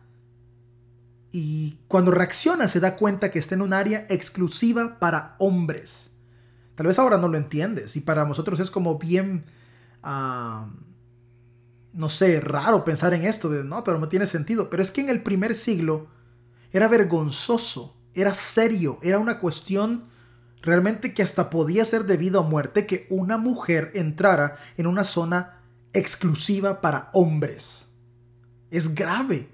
Y 1.31 1.79
cuando 1.87 2.11
reacciona 2.11 2.67
se 2.67 2.79
da 2.79 2.95
cuenta 2.95 3.29
que 3.29 3.39
está 3.39 3.55
en 3.55 3.61
un 3.61 3.73
área 3.73 4.05
exclusiva 4.09 4.99
para 4.99 5.35
hombres. 5.39 6.11
Tal 6.75 6.87
vez 6.87 6.99
ahora 6.99 7.17
no 7.17 7.27
lo 7.27 7.37
entiendes 7.37 7.95
y 7.95 8.01
para 8.01 8.25
nosotros 8.25 8.59
es 8.59 8.71
como 8.71 8.97
bien, 8.97 9.45
ah, 10.03 10.67
no 11.93 12.09
sé, 12.09 12.39
raro 12.39 12.83
pensar 12.83 13.13
en 13.13 13.23
esto, 13.23 13.49
de, 13.49 13.63
no, 13.63 13.83
pero 13.83 13.99
no 13.99 14.07
tiene 14.07 14.27
sentido. 14.27 14.69
Pero 14.69 14.83
es 14.83 14.91
que 14.91 15.01
en 15.01 15.09
el 15.09 15.23
primer 15.23 15.55
siglo 15.55 16.07
era 16.71 16.87
vergonzoso, 16.87 17.95
era 18.13 18.33
serio, 18.33 18.97
era 19.01 19.19
una 19.19 19.39
cuestión 19.39 20.05
realmente 20.65 21.13
que 21.13 21.23
hasta 21.23 21.49
podía 21.49 21.85
ser 21.85 22.05
debido 22.05 22.39
a 22.39 22.43
muerte 22.43 22.85
que 22.85 23.07
una 23.09 23.37
mujer 23.37 23.91
entrara 23.93 24.57
en 24.77 24.87
una 24.87 25.03
zona 25.03 25.61
exclusiva 25.93 26.81
para 26.81 27.09
hombres. 27.13 27.89
Es 28.71 28.93
grave. 28.93 29.47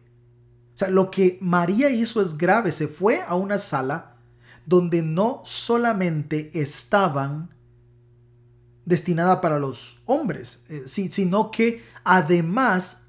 O 0.74 0.78
sea, 0.78 0.90
lo 0.90 1.12
que 1.12 1.38
María 1.42 1.90
hizo 1.90 2.22
es 2.22 2.38
grave. 2.38 2.72
Se 2.72 2.88
fue 2.88 3.22
a 3.22 3.36
una 3.36 3.60
sala 3.60 4.16
donde 4.66 5.02
no 5.02 5.42
solamente 5.44 6.50
estaban 6.60 7.54
destinada 8.86 9.42
para 9.42 9.60
los 9.60 10.02
hombres, 10.06 10.64
eh, 10.70 10.84
sino 10.88 11.52
que 11.52 11.84
además 12.04 13.04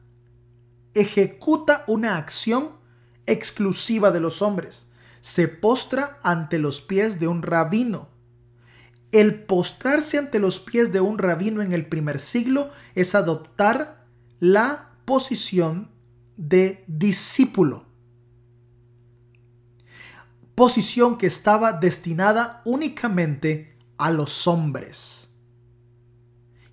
ejecuta 0.95 1.85
una 1.87 2.17
acción 2.17 2.73
exclusiva 3.27 4.11
de 4.11 4.21
los 4.21 4.43
hombres. 4.43 4.87
Se 5.23 5.47
postra 5.47 6.19
ante 6.25 6.59
los 6.59 6.81
pies 6.81 7.21
de 7.21 7.29
un 7.29 7.43
rabino. 7.43 8.09
El 9.13 9.45
postrarse 9.45 10.19
ante 10.19 10.41
los 10.41 10.59
pies 10.59 10.93
de 10.93 11.01
un 11.01 11.17
rabino 11.17 11.63
en 11.63 11.73
el 11.73 11.87
primer 11.87 12.19
siglo 12.19 12.71
es 12.97 13.15
adoptar 13.15 14.05
la 14.41 14.91
posición 15.05 15.93
de 16.37 16.83
discípulo. 16.89 17.87
Posición 20.57 21.17
que 21.19 21.29
estaba 21.29 21.73
destinada 21.73 22.61
únicamente 22.65 23.79
a 23.99 24.11
los 24.11 24.49
hombres. 24.49 25.31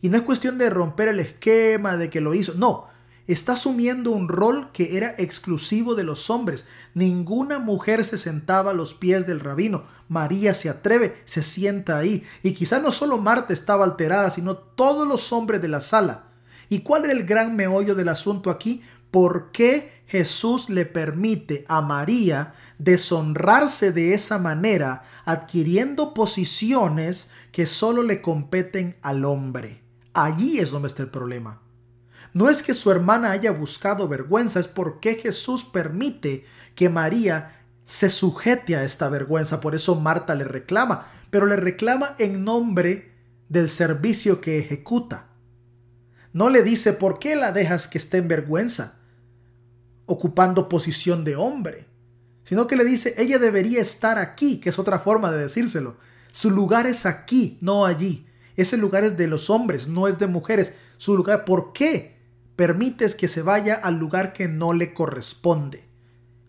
Y 0.02 0.10
no 0.10 0.18
es 0.18 0.24
cuestión 0.24 0.58
de 0.58 0.72
romper 0.72 1.10
el 1.10 1.20
esquema, 1.20 1.98
de 1.98 2.10
que 2.10 2.20
lo 2.20 2.34
hizo. 2.34 2.56
No, 2.56 2.89
está 3.34 3.54
asumiendo 3.54 4.10
un 4.10 4.28
rol 4.28 4.72
que 4.74 4.98
era 4.98 5.14
exclusivo 5.20 5.94
de 5.94 6.04
los 6.04 6.32
hombres. 6.32 6.66
Ninguna 6.96 7.60
mujer 7.60 8.04
se 8.04 8.18
sentaba 8.18 8.72
a 8.72 8.74
los 8.74 8.96
pies 8.96 9.28
del 9.28 9.40
rabino. 9.40 9.84
María 10.08 10.56
se 10.56 10.68
atreve, 10.68 11.22
se 11.26 11.44
sienta 11.44 11.98
ahí. 11.98 12.26
Y 12.42 12.54
quizá 12.54 12.80
no 12.80 12.92
solo 12.92 13.20
Marta 13.20 13.54
estaba 13.54 13.86
alterada, 13.86 14.32
sino 14.32 14.56
todos 14.58 15.08
los 15.08 15.32
hombres 15.32 15.62
de 15.62 15.68
la 15.68 15.82
sala. 15.82 16.24
¿Y 16.70 16.80
cuál 16.80 17.04
era 17.06 17.14
el 17.14 17.26
gran 17.26 17.56
meollo 17.56 17.94
del 17.94 18.10
asunto 18.10 18.50
aquí? 18.50 18.84
¿Por 19.12 19.52
qué 19.52 20.04
Jesús 20.08 20.70
le 20.70 20.88
permite 20.88 21.66
a 21.68 21.82
María 21.82 22.54
deshonrarse 22.80 23.92
de 23.92 24.16
esa 24.16 24.40
manera, 24.40 25.04
adquiriendo 25.26 26.14
posiciones 26.14 27.30
que 27.52 27.68
solo 27.68 28.02
le 28.02 28.22
competen 28.22 28.96
al 29.02 29.26
hombre? 29.26 29.84
Allí 30.14 30.60
es 30.60 30.72
donde 30.72 30.88
está 30.88 31.04
el 31.04 31.10
problema. 31.10 31.62
No 32.34 32.50
es 32.50 32.62
que 32.64 32.74
su 32.74 32.92
hermana 32.92 33.32
haya 33.32 33.52
buscado 33.52 34.08
vergüenza, 34.08 34.60
es 34.60 34.68
porque 34.68 35.16
Jesús 35.16 35.64
permite 35.66 36.46
que 36.76 36.90
María 36.90 37.60
se 37.86 38.10
sujete 38.10 38.76
a 38.76 38.84
esta 38.84 39.10
vergüenza. 39.10 39.62
Por 39.62 39.74
eso 39.74 39.96
Marta 39.96 40.36
le 40.36 40.44
reclama, 40.44 41.08
pero 41.32 41.48
le 41.48 41.56
reclama 41.56 42.16
en 42.20 42.44
nombre 42.44 43.12
del 43.50 43.70
servicio 43.70 44.42
que 44.42 44.60
ejecuta. 44.60 45.30
No 46.32 46.50
le 46.50 46.62
dice 46.62 46.94
por 46.94 47.18
qué 47.18 47.36
la 47.36 47.52
dejas 47.52 47.88
que 47.88 47.98
esté 47.98 48.18
en 48.18 48.28
vergüenza, 48.28 49.00
ocupando 50.06 50.70
posición 50.70 51.24
de 51.24 51.36
hombre, 51.36 51.88
sino 52.44 52.68
que 52.68 52.76
le 52.76 52.86
dice 52.86 53.16
ella 53.18 53.40
debería 53.40 53.82
estar 53.82 54.20
aquí, 54.20 54.60
que 54.60 54.70
es 54.70 54.78
otra 54.78 55.00
forma 55.00 55.32
de 55.32 55.40
decírselo. 55.40 55.98
Su 56.32 56.52
lugar 56.52 56.86
es 56.86 57.08
aquí, 57.08 57.58
no 57.62 57.86
allí. 57.86 58.28
Ese 58.56 58.78
lugar 58.78 59.04
es 59.04 59.18
de 59.18 59.28
los 59.28 59.50
hombres, 59.50 59.88
no 59.88 60.08
es 60.08 60.20
de 60.20 60.28
mujeres. 60.28 60.74
Su 60.98 61.18
lugar, 61.18 61.46
¿por 61.46 61.74
qué? 61.74 62.19
Permites 62.60 63.16
que 63.16 63.30
se 63.30 63.42
vaya 63.42 63.76
al 63.76 64.00
lugar 64.00 64.34
que 64.34 64.50
no 64.50 64.74
le 64.74 64.94
corresponde. 64.94 65.88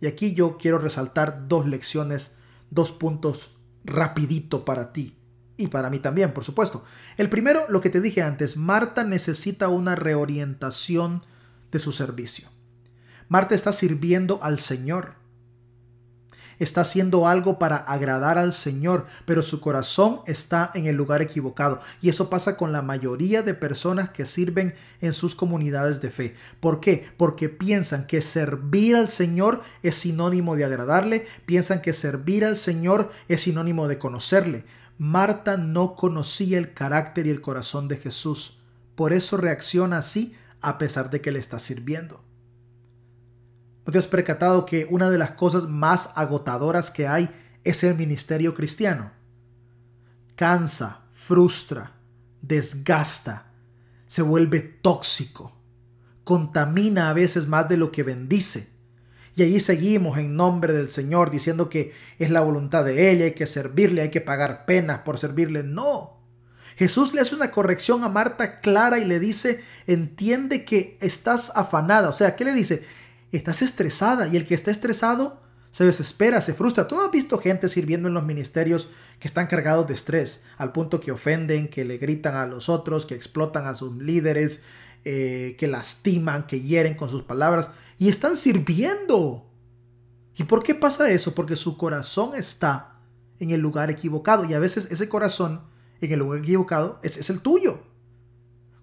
Y 0.00 0.08
aquí 0.08 0.34
yo 0.34 0.58
quiero 0.58 0.78
resaltar 0.78 1.46
dos 1.46 1.68
lecciones, 1.68 2.32
dos 2.68 2.90
puntos 2.90 3.56
rapidito 3.84 4.64
para 4.64 4.92
ti 4.92 5.16
y 5.56 5.68
para 5.68 5.88
mí 5.88 6.00
también, 6.00 6.32
por 6.34 6.42
supuesto. 6.42 6.82
El 7.16 7.28
primero, 7.28 7.64
lo 7.68 7.80
que 7.80 7.90
te 7.90 8.00
dije 8.00 8.22
antes, 8.22 8.56
Marta 8.56 9.04
necesita 9.04 9.68
una 9.68 9.94
reorientación 9.94 11.22
de 11.70 11.78
su 11.78 11.92
servicio. 11.92 12.48
Marta 13.28 13.54
está 13.54 13.70
sirviendo 13.70 14.40
al 14.42 14.58
Señor 14.58 15.14
está 16.60 16.82
haciendo 16.82 17.26
algo 17.26 17.58
para 17.58 17.76
agradar 17.76 18.38
al 18.38 18.52
Señor, 18.52 19.06
pero 19.24 19.42
su 19.42 19.60
corazón 19.60 20.20
está 20.26 20.70
en 20.74 20.86
el 20.86 20.94
lugar 20.94 21.22
equivocado. 21.22 21.80
Y 22.00 22.10
eso 22.10 22.30
pasa 22.30 22.56
con 22.56 22.70
la 22.70 22.82
mayoría 22.82 23.42
de 23.42 23.54
personas 23.54 24.10
que 24.10 24.26
sirven 24.26 24.74
en 25.00 25.12
sus 25.12 25.34
comunidades 25.34 26.00
de 26.00 26.10
fe. 26.10 26.34
¿Por 26.60 26.80
qué? 26.80 27.08
Porque 27.16 27.48
piensan 27.48 28.06
que 28.06 28.22
servir 28.22 28.94
al 28.94 29.08
Señor 29.08 29.62
es 29.82 29.96
sinónimo 29.96 30.54
de 30.54 30.66
agradarle, 30.66 31.26
piensan 31.46 31.82
que 31.82 31.92
servir 31.92 32.44
al 32.44 32.56
Señor 32.56 33.10
es 33.26 33.40
sinónimo 33.40 33.88
de 33.88 33.98
conocerle. 33.98 34.64
Marta 34.98 35.56
no 35.56 35.96
conocía 35.96 36.58
el 36.58 36.74
carácter 36.74 37.26
y 37.26 37.30
el 37.30 37.40
corazón 37.40 37.88
de 37.88 37.96
Jesús. 37.96 38.60
Por 38.94 39.14
eso 39.14 39.38
reacciona 39.38 39.96
así 39.98 40.36
a 40.60 40.76
pesar 40.76 41.08
de 41.08 41.22
que 41.22 41.32
le 41.32 41.38
está 41.38 41.58
sirviendo. 41.58 42.22
¿No 43.86 43.92
te 43.92 43.98
has 43.98 44.06
percatado 44.06 44.66
que 44.66 44.86
una 44.90 45.10
de 45.10 45.18
las 45.18 45.32
cosas 45.32 45.64
más 45.64 46.10
agotadoras 46.14 46.90
que 46.90 47.08
hay 47.08 47.30
es 47.64 47.82
el 47.84 47.94
ministerio 47.96 48.54
cristiano? 48.54 49.12
Cansa, 50.36 51.02
frustra, 51.12 51.92
desgasta, 52.42 53.52
se 54.06 54.22
vuelve 54.22 54.60
tóxico, 54.60 55.52
contamina 56.24 57.10
a 57.10 57.12
veces 57.12 57.46
más 57.46 57.68
de 57.68 57.76
lo 57.76 57.92
que 57.92 58.02
bendice. 58.02 58.70
Y 59.36 59.42
allí 59.42 59.60
seguimos 59.60 60.18
en 60.18 60.36
nombre 60.36 60.72
del 60.72 60.90
Señor 60.90 61.30
diciendo 61.30 61.68
que 61.68 61.92
es 62.18 62.30
la 62.30 62.40
voluntad 62.40 62.84
de 62.84 63.12
Él 63.12 63.22
hay 63.22 63.32
que 63.32 63.46
servirle, 63.46 64.02
hay 64.02 64.10
que 64.10 64.20
pagar 64.20 64.66
penas 64.66 65.00
por 65.00 65.18
servirle. 65.18 65.62
No. 65.62 66.18
Jesús 66.76 67.14
le 67.14 67.20
hace 67.20 67.34
una 67.34 67.50
corrección 67.50 68.04
a 68.04 68.08
Marta 68.08 68.60
clara 68.60 68.98
y 68.98 69.04
le 69.04 69.20
dice, 69.20 69.62
entiende 69.86 70.64
que 70.64 70.98
estás 71.00 71.52
afanada. 71.54 72.08
O 72.08 72.12
sea, 72.12 72.36
¿qué 72.36 72.44
le 72.44 72.52
dice? 72.52 72.84
Estás 73.36 73.62
estresada 73.62 74.28
y 74.28 74.36
el 74.36 74.46
que 74.46 74.54
está 74.54 74.70
estresado 74.70 75.40
se 75.70 75.84
desespera, 75.84 76.40
se 76.40 76.54
frustra. 76.54 76.88
Tú 76.88 77.00
has 77.00 77.10
visto 77.10 77.38
gente 77.38 77.68
sirviendo 77.68 78.08
en 78.08 78.14
los 78.14 78.24
ministerios 78.24 78.88
que 79.20 79.28
están 79.28 79.46
cargados 79.46 79.86
de 79.86 79.94
estrés, 79.94 80.44
al 80.56 80.72
punto 80.72 81.00
que 81.00 81.12
ofenden, 81.12 81.68
que 81.68 81.84
le 81.84 81.98
gritan 81.98 82.34
a 82.34 82.46
los 82.46 82.68
otros, 82.68 83.06
que 83.06 83.14
explotan 83.14 83.66
a 83.66 83.74
sus 83.74 83.96
líderes, 83.96 84.62
eh, 85.04 85.56
que 85.58 85.68
lastiman, 85.68 86.46
que 86.46 86.60
hieren 86.60 86.94
con 86.94 87.08
sus 87.08 87.22
palabras 87.22 87.70
y 87.98 88.08
están 88.08 88.36
sirviendo. 88.36 89.46
¿Y 90.36 90.44
por 90.44 90.62
qué 90.62 90.74
pasa 90.74 91.10
eso? 91.10 91.34
Porque 91.34 91.56
su 91.56 91.76
corazón 91.76 92.34
está 92.34 92.98
en 93.38 93.50
el 93.50 93.60
lugar 93.60 93.90
equivocado 93.90 94.44
y 94.44 94.54
a 94.54 94.58
veces 94.58 94.88
ese 94.90 95.08
corazón 95.08 95.62
en 96.00 96.12
el 96.12 96.18
lugar 96.18 96.40
equivocado 96.40 96.98
es, 97.02 97.16
es 97.16 97.30
el 97.30 97.40
tuyo. 97.40 97.82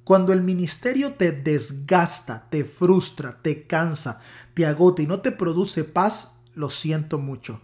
Cuando 0.08 0.32
el 0.32 0.42
ministerio 0.42 1.16
te 1.16 1.34
desgasta, 1.34 2.48
te 2.50 2.64
frustra, 2.64 3.42
te 3.42 3.68
cansa, 3.68 4.22
te 4.54 4.66
agota 4.66 5.02
y 5.02 5.06
no 5.06 5.20
te 5.20 5.34
produce 5.34 5.84
paz, 5.84 6.38
lo 6.56 6.70
siento 6.70 7.20
mucho. 7.20 7.60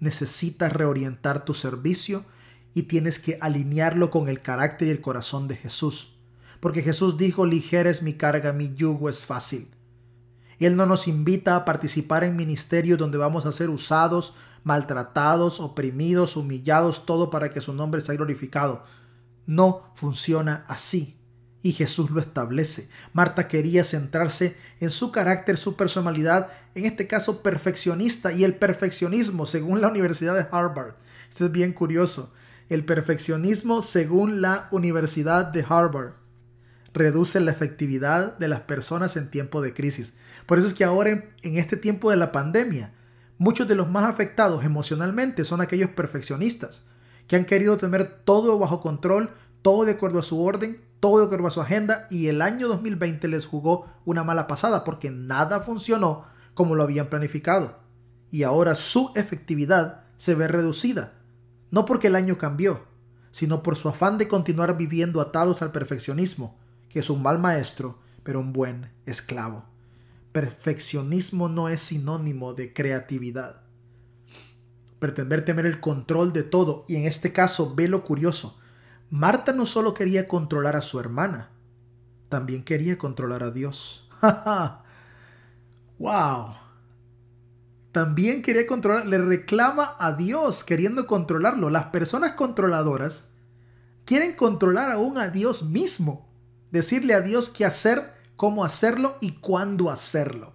Necesitas 0.00 0.72
reorientar 0.72 1.44
tu 1.44 1.54
servicio 1.54 2.24
y 2.74 2.82
tienes 2.82 3.20
que 3.20 3.38
alinearlo 3.40 4.10
con 4.10 4.28
el 4.28 4.40
carácter 4.40 4.88
y 4.88 4.90
el 4.90 5.00
corazón 5.00 5.46
de 5.46 5.54
Jesús. 5.54 6.16
Porque 6.58 6.82
Jesús 6.82 7.16
dijo, 7.16 7.46
ligera 7.46 7.88
es 7.88 8.02
mi 8.02 8.14
carga, 8.14 8.52
mi 8.52 8.74
yugo 8.74 9.08
es 9.08 9.24
fácil. 9.24 9.68
Él 10.58 10.74
no 10.74 10.86
nos 10.86 11.06
invita 11.06 11.54
a 11.54 11.64
participar 11.64 12.24
en 12.24 12.34
ministerios 12.34 12.98
donde 12.98 13.16
vamos 13.16 13.46
a 13.46 13.52
ser 13.52 13.70
usados, 13.70 14.34
maltratados, 14.64 15.60
oprimidos, 15.60 16.36
humillados, 16.36 17.06
todo 17.06 17.30
para 17.30 17.52
que 17.52 17.60
su 17.60 17.72
nombre 17.72 18.00
sea 18.00 18.16
glorificado. 18.16 18.82
No 19.46 19.92
funciona 19.94 20.64
así 20.66 21.19
y 21.62 21.72
Jesús 21.72 22.10
lo 22.10 22.20
establece. 22.20 22.88
Marta 23.12 23.48
quería 23.48 23.84
centrarse 23.84 24.56
en 24.80 24.90
su 24.90 25.12
carácter, 25.12 25.56
su 25.56 25.76
personalidad, 25.76 26.48
en 26.74 26.86
este 26.86 27.06
caso 27.06 27.42
perfeccionista 27.42 28.32
y 28.32 28.44
el 28.44 28.54
perfeccionismo 28.54 29.46
según 29.46 29.80
la 29.80 29.88
Universidad 29.88 30.34
de 30.34 30.46
Harvard. 30.50 30.94
Esto 31.28 31.46
es 31.46 31.52
bien 31.52 31.72
curioso. 31.72 32.32
El 32.68 32.84
perfeccionismo 32.84 33.82
según 33.82 34.40
la 34.40 34.68
Universidad 34.70 35.46
de 35.46 35.64
Harvard 35.68 36.12
reduce 36.92 37.38
la 37.40 37.52
efectividad 37.52 38.36
de 38.38 38.48
las 38.48 38.60
personas 38.60 39.16
en 39.16 39.30
tiempo 39.30 39.60
de 39.60 39.74
crisis. 39.74 40.14
Por 40.46 40.58
eso 40.58 40.66
es 40.66 40.74
que 40.74 40.84
ahora 40.84 41.10
en 41.10 41.56
este 41.56 41.76
tiempo 41.76 42.10
de 42.10 42.16
la 42.16 42.32
pandemia, 42.32 42.92
muchos 43.38 43.68
de 43.68 43.74
los 43.74 43.88
más 43.88 44.04
afectados 44.04 44.64
emocionalmente 44.64 45.44
son 45.44 45.60
aquellos 45.60 45.90
perfeccionistas 45.90 46.84
que 47.26 47.36
han 47.36 47.44
querido 47.44 47.76
tener 47.76 48.22
todo 48.24 48.58
bajo 48.58 48.80
control, 48.80 49.30
todo 49.62 49.84
de 49.84 49.92
acuerdo 49.92 50.18
a 50.18 50.24
su 50.24 50.42
orden, 50.42 50.80
todo 51.00 51.18
de 51.18 51.24
acuerdo 51.24 51.48
a 51.48 51.50
su 51.50 51.60
agenda 51.60 52.06
y 52.10 52.28
el 52.28 52.42
año 52.42 52.68
2020 52.68 53.26
les 53.28 53.46
jugó 53.46 53.88
una 54.04 54.22
mala 54.22 54.46
pasada 54.46 54.84
porque 54.84 55.10
nada 55.10 55.60
funcionó 55.60 56.24
como 56.54 56.74
lo 56.74 56.82
habían 56.82 57.08
planificado. 57.08 57.78
Y 58.30 58.42
ahora 58.42 58.74
su 58.74 59.10
efectividad 59.16 60.04
se 60.16 60.34
ve 60.34 60.46
reducida, 60.46 61.14
no 61.70 61.86
porque 61.86 62.08
el 62.08 62.16
año 62.16 62.36
cambió, 62.36 62.84
sino 63.30 63.62
por 63.62 63.76
su 63.76 63.88
afán 63.88 64.18
de 64.18 64.28
continuar 64.28 64.76
viviendo 64.76 65.20
atados 65.20 65.62
al 65.62 65.72
perfeccionismo, 65.72 66.58
que 66.90 67.00
es 67.00 67.10
un 67.10 67.22
mal 67.22 67.38
maestro, 67.38 67.98
pero 68.22 68.40
un 68.40 68.52
buen 68.52 68.90
esclavo. 69.06 69.64
Perfeccionismo 70.32 71.48
no 71.48 71.68
es 71.68 71.80
sinónimo 71.80 72.52
de 72.54 72.72
creatividad. 72.72 73.62
Pretender 74.98 75.44
tener 75.44 75.64
el 75.64 75.80
control 75.80 76.32
de 76.32 76.42
todo, 76.42 76.84
y 76.88 76.96
en 76.96 77.06
este 77.06 77.32
caso 77.32 77.74
ve 77.74 77.88
lo 77.88 78.04
curioso, 78.04 78.59
Marta 79.10 79.52
no 79.52 79.66
solo 79.66 79.92
quería 79.92 80.28
controlar 80.28 80.76
a 80.76 80.82
su 80.82 81.00
hermana, 81.00 81.50
también 82.28 82.62
quería 82.62 82.96
controlar 82.96 83.42
a 83.42 83.50
Dios. 83.50 84.08
¡Wow! 85.98 86.54
También 87.90 88.40
quería 88.40 88.68
controlar, 88.68 89.06
le 89.06 89.18
reclama 89.18 89.96
a 89.98 90.12
Dios 90.12 90.62
queriendo 90.62 91.08
controlarlo. 91.08 91.70
Las 91.70 91.86
personas 91.86 92.32
controladoras 92.32 93.28
quieren 94.04 94.34
controlar 94.34 94.92
aún 94.92 95.18
a 95.18 95.28
Dios 95.28 95.64
mismo. 95.64 96.30
Decirle 96.70 97.14
a 97.14 97.20
Dios 97.20 97.50
qué 97.50 97.64
hacer, 97.64 98.14
cómo 98.36 98.64
hacerlo 98.64 99.18
y 99.20 99.32
cuándo 99.40 99.90
hacerlo. 99.90 100.52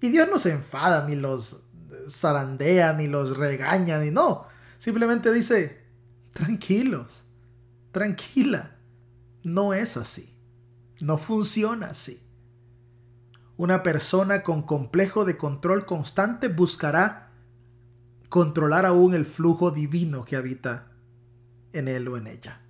Y 0.00 0.08
Dios 0.08 0.26
no 0.30 0.38
se 0.38 0.52
enfada, 0.52 1.06
ni 1.06 1.16
los 1.16 1.64
zarandea, 2.08 2.94
ni 2.94 3.08
los 3.08 3.36
regaña, 3.36 3.98
ni 3.98 4.10
no. 4.10 4.46
Simplemente 4.78 5.30
dice, 5.32 5.82
tranquilos, 6.32 7.24
tranquila. 7.92 8.76
No 9.44 9.74
es 9.74 9.96
así. 9.96 10.34
No 11.00 11.18
funciona 11.18 11.90
así. 11.90 12.20
Una 13.56 13.82
persona 13.82 14.42
con 14.42 14.62
complejo 14.62 15.24
de 15.24 15.36
control 15.36 15.86
constante 15.86 16.48
buscará 16.48 17.30
controlar 18.28 18.86
aún 18.86 19.14
el 19.14 19.26
flujo 19.26 19.70
divino 19.70 20.24
que 20.24 20.36
habita 20.36 20.92
en 21.72 21.86
él 21.86 22.08
o 22.08 22.16
en 22.16 22.26
ella. 22.26 22.62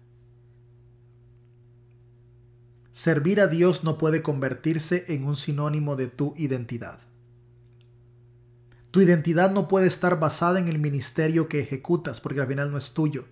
Servir 2.90 3.40
a 3.40 3.46
Dios 3.46 3.84
no 3.84 3.96
puede 3.96 4.22
convertirse 4.22 5.06
en 5.08 5.24
un 5.24 5.36
sinónimo 5.36 5.96
de 5.96 6.08
tu 6.08 6.34
identidad. 6.36 6.98
Tu 8.90 9.00
identidad 9.00 9.50
no 9.50 9.66
puede 9.68 9.86
estar 9.86 10.20
basada 10.20 10.58
en 10.58 10.68
el 10.68 10.78
ministerio 10.78 11.48
que 11.48 11.60
ejecutas, 11.60 12.20
porque 12.20 12.40
al 12.42 12.46
final 12.46 12.70
no 12.70 12.76
es 12.76 12.92
tuyo. 12.92 13.24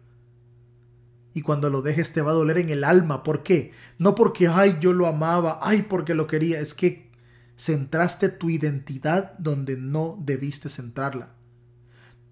Y 1.33 1.43
cuando 1.43 1.71
lo 1.71 1.83
dejes 1.83 2.13
te 2.13 2.23
va 2.23 2.33
a 2.33 2.35
doler 2.35 2.59
en 2.59 2.71
el 2.71 2.85
alma. 2.85 3.23
¿Por 3.23 3.43
qué? 3.43 3.73
No 3.99 4.15
porque, 4.15 4.49
ay, 4.49 4.79
yo 4.81 4.93
lo 4.93 5.07
amaba, 5.07 5.59
ay, 5.63 5.83
porque 5.83 6.15
lo 6.15 6.27
quería. 6.27 6.61
Es 6.61 6.75
que 6.75 7.11
centraste 7.59 8.31
tu 8.31 8.51
identidad 8.51 9.39
donde 9.39 9.77
no 9.77 10.19
debiste 10.21 10.69
centrarla. 10.69 11.35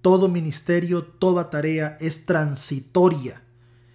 Todo 0.03 0.29
ministerio, 0.29 1.05
toda 1.05 1.51
tarea 1.51 1.97
es 2.01 2.25
transitoria 2.25 3.43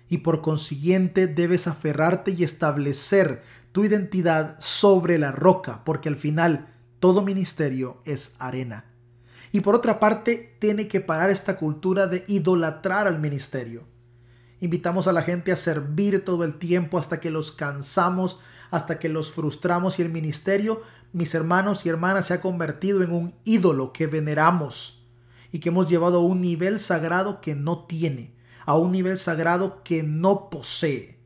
y 0.10 0.20
por 0.20 0.42
consiguiente 0.42 1.28
debes 1.28 1.66
aferrarte 1.68 2.32
y 2.32 2.44
establecer 2.44 3.42
tu 3.72 3.84
identidad 3.84 4.58
sobre 4.60 5.18
la 5.18 5.32
roca, 5.32 5.84
porque 5.84 6.08
al 6.08 6.18
final 6.18 6.68
todo 7.00 7.24
ministerio 7.24 8.02
es 8.06 8.36
arena. 8.38 8.86
Y 9.52 9.62
por 9.62 9.76
otra 9.76 10.00
parte, 10.00 10.56
tiene 10.60 10.88
que 10.88 11.02
parar 11.02 11.30
esta 11.30 11.58
cultura 11.58 12.08
de 12.08 12.24
idolatrar 12.28 13.08
al 13.08 13.20
ministerio. 13.20 13.86
Invitamos 14.64 15.08
a 15.08 15.14
la 15.14 15.22
gente 15.22 15.52
a 15.52 15.58
servir 15.58 16.24
todo 16.24 16.44
el 16.44 16.56
tiempo 16.56 16.98
hasta 16.98 17.20
que 17.20 17.32
los 17.32 17.52
cansamos, 17.52 18.40
hasta 18.72 18.98
que 18.98 19.10
los 19.10 19.32
frustramos 19.32 20.00
y 20.00 20.04
el 20.04 20.10
ministerio, 20.10 20.82
mis 21.12 21.36
hermanos 21.36 21.86
y 21.86 21.90
hermanas, 21.90 22.28
se 22.28 22.34
ha 22.34 22.42
convertido 22.42 23.04
en 23.04 23.12
un 23.12 23.36
ídolo 23.44 23.92
que 23.92 24.08
veneramos 24.08 25.06
y 25.52 25.60
que 25.60 25.70
hemos 25.70 25.90
llevado 25.90 26.20
a 26.20 26.26
un 26.26 26.40
nivel 26.40 26.80
sagrado 26.80 27.42
que 27.42 27.56
no 27.56 27.86
tiene 27.86 28.34
a 28.66 28.78
un 28.78 28.94
nivel 28.94 29.18
sagrado 29.18 29.84
que 29.84 30.04
no 30.04 30.50
posee. 30.50 31.20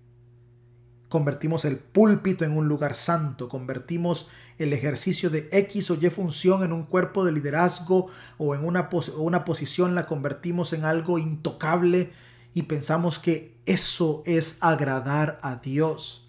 Convertimos 1.09 1.63
el 1.63 1.77
púlpito 1.77 2.43
en 2.43 2.57
un 2.57 2.67
lugar 2.67 2.95
santo, 2.95 3.47
convertimos 3.47 4.27
el 4.57 4.73
ejercicio 4.73 5.29
de 5.29 5.47
X 5.51 5.91
o 5.91 5.95
Y 5.95 6.09
función 6.09 6.63
en 6.63 6.73
un 6.73 6.83
cuerpo 6.83 7.23
de 7.23 7.31
liderazgo 7.31 8.07
o 8.37 8.55
en 8.55 8.65
una, 8.65 8.89
una 9.17 9.45
posición 9.45 9.93
la 9.95 10.07
convertimos 10.07 10.73
en 10.73 10.83
algo 10.83 11.19
intocable 11.19 12.11
y 12.57 12.63
pensamos 12.63 13.19
que 13.19 13.55
eso 13.67 14.23
es 14.25 14.57
agradar 14.61 15.37
a 15.43 15.57
Dios. 15.57 16.27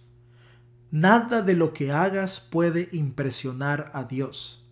Nada 0.91 1.41
de 1.41 1.55
lo 1.55 1.73
que 1.73 1.91
hagas 1.91 2.39
puede 2.39 2.91
impresionar 2.93 3.91
a 3.95 4.05
Dios. 4.05 4.63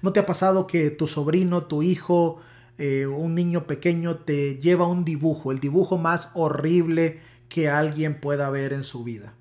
¿No 0.00 0.14
te 0.14 0.20
ha 0.20 0.24
pasado 0.24 0.66
que 0.66 0.88
tu 0.88 1.06
sobrino, 1.06 1.64
tu 1.64 1.82
hijo, 1.82 2.40
eh, 2.78 3.06
un 3.06 3.34
niño 3.34 3.66
pequeño 3.66 4.16
te 4.16 4.56
lleva 4.56 4.86
un 4.86 5.04
dibujo, 5.04 5.52
el 5.52 5.60
dibujo 5.60 5.98
más 5.98 6.30
horrible 6.32 7.20
que 7.50 7.68
alguien 7.68 8.18
pueda 8.18 8.48
ver 8.48 8.72
en 8.72 8.82
su 8.82 9.04
vida. 9.04 9.34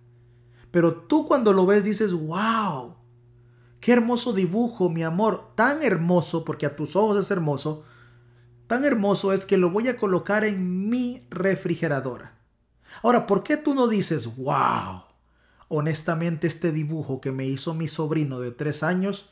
Pero 0.71 0.93
tú 0.93 1.25
cuando 1.25 1.53
lo 1.53 1.65
ves 1.65 1.85
dices, 1.85 2.11
wow, 2.11 2.95
qué 3.79 3.93
hermoso 3.93 4.33
dibujo, 4.33 4.89
mi 4.89 5.03
amor, 5.03 5.51
tan 5.55 5.83
hermoso, 5.83 6.43
porque 6.43 6.65
a 6.65 6.75
tus 6.75 6.97
ojos 6.97 7.17
es 7.17 7.31
hermoso, 7.31 7.85
tan 8.67 8.85
hermoso 8.85 9.33
es 9.33 9.45
que 9.45 9.57
lo 9.57 9.69
voy 9.69 9.87
a 9.87 9.97
colocar 9.97 10.43
en 10.43 10.89
mi 10.89 11.25
refrigeradora. 11.29 12.37
Ahora, 13.03 13.27
¿por 13.27 13.43
qué 13.43 13.57
tú 13.57 13.75
no 13.75 13.87
dices, 13.87 14.35
wow, 14.37 15.03
honestamente 15.67 16.47
este 16.47 16.71
dibujo 16.71 17.21
que 17.21 17.31
me 17.31 17.45
hizo 17.45 17.73
mi 17.73 17.87
sobrino 17.87 18.39
de 18.39 18.51
tres 18.51 18.83
años, 18.83 19.29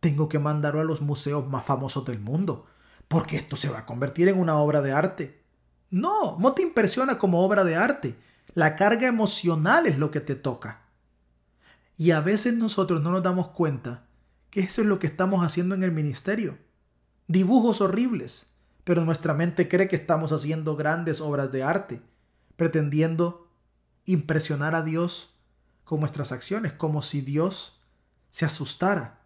tengo 0.00 0.28
que 0.28 0.38
mandarlo 0.38 0.80
a 0.80 0.84
los 0.84 1.00
museos 1.00 1.48
más 1.48 1.64
famosos 1.64 2.04
del 2.04 2.18
mundo? 2.18 2.66
porque 3.12 3.36
esto 3.36 3.56
se 3.56 3.68
va 3.68 3.80
a 3.80 3.84
convertir 3.84 4.28
en 4.28 4.40
una 4.40 4.56
obra 4.56 4.80
de 4.80 4.90
arte. 4.90 5.42
No, 5.90 6.38
no 6.38 6.54
te 6.54 6.62
impresiona 6.62 7.18
como 7.18 7.44
obra 7.44 7.62
de 7.62 7.76
arte. 7.76 8.16
La 8.54 8.74
carga 8.74 9.06
emocional 9.06 9.84
es 9.84 9.98
lo 9.98 10.10
que 10.10 10.20
te 10.20 10.34
toca. 10.34 10.86
Y 11.98 12.12
a 12.12 12.20
veces 12.20 12.54
nosotros 12.54 13.02
no 13.02 13.12
nos 13.12 13.22
damos 13.22 13.48
cuenta 13.48 14.06
que 14.48 14.60
eso 14.60 14.80
es 14.80 14.86
lo 14.86 14.98
que 14.98 15.08
estamos 15.08 15.44
haciendo 15.44 15.74
en 15.74 15.82
el 15.82 15.92
ministerio. 15.92 16.56
Dibujos 17.26 17.82
horribles, 17.82 18.46
pero 18.84 19.04
nuestra 19.04 19.34
mente 19.34 19.68
cree 19.68 19.88
que 19.88 19.96
estamos 19.96 20.32
haciendo 20.32 20.76
grandes 20.76 21.20
obras 21.20 21.52
de 21.52 21.62
arte, 21.62 22.02
pretendiendo 22.56 23.48
impresionar 24.04 24.74
a 24.74 24.82
Dios 24.82 25.34
con 25.84 26.00
nuestras 26.00 26.32
acciones, 26.32 26.72
como 26.72 27.02
si 27.02 27.20
Dios 27.20 27.80
se 28.30 28.44
asustara 28.44 29.22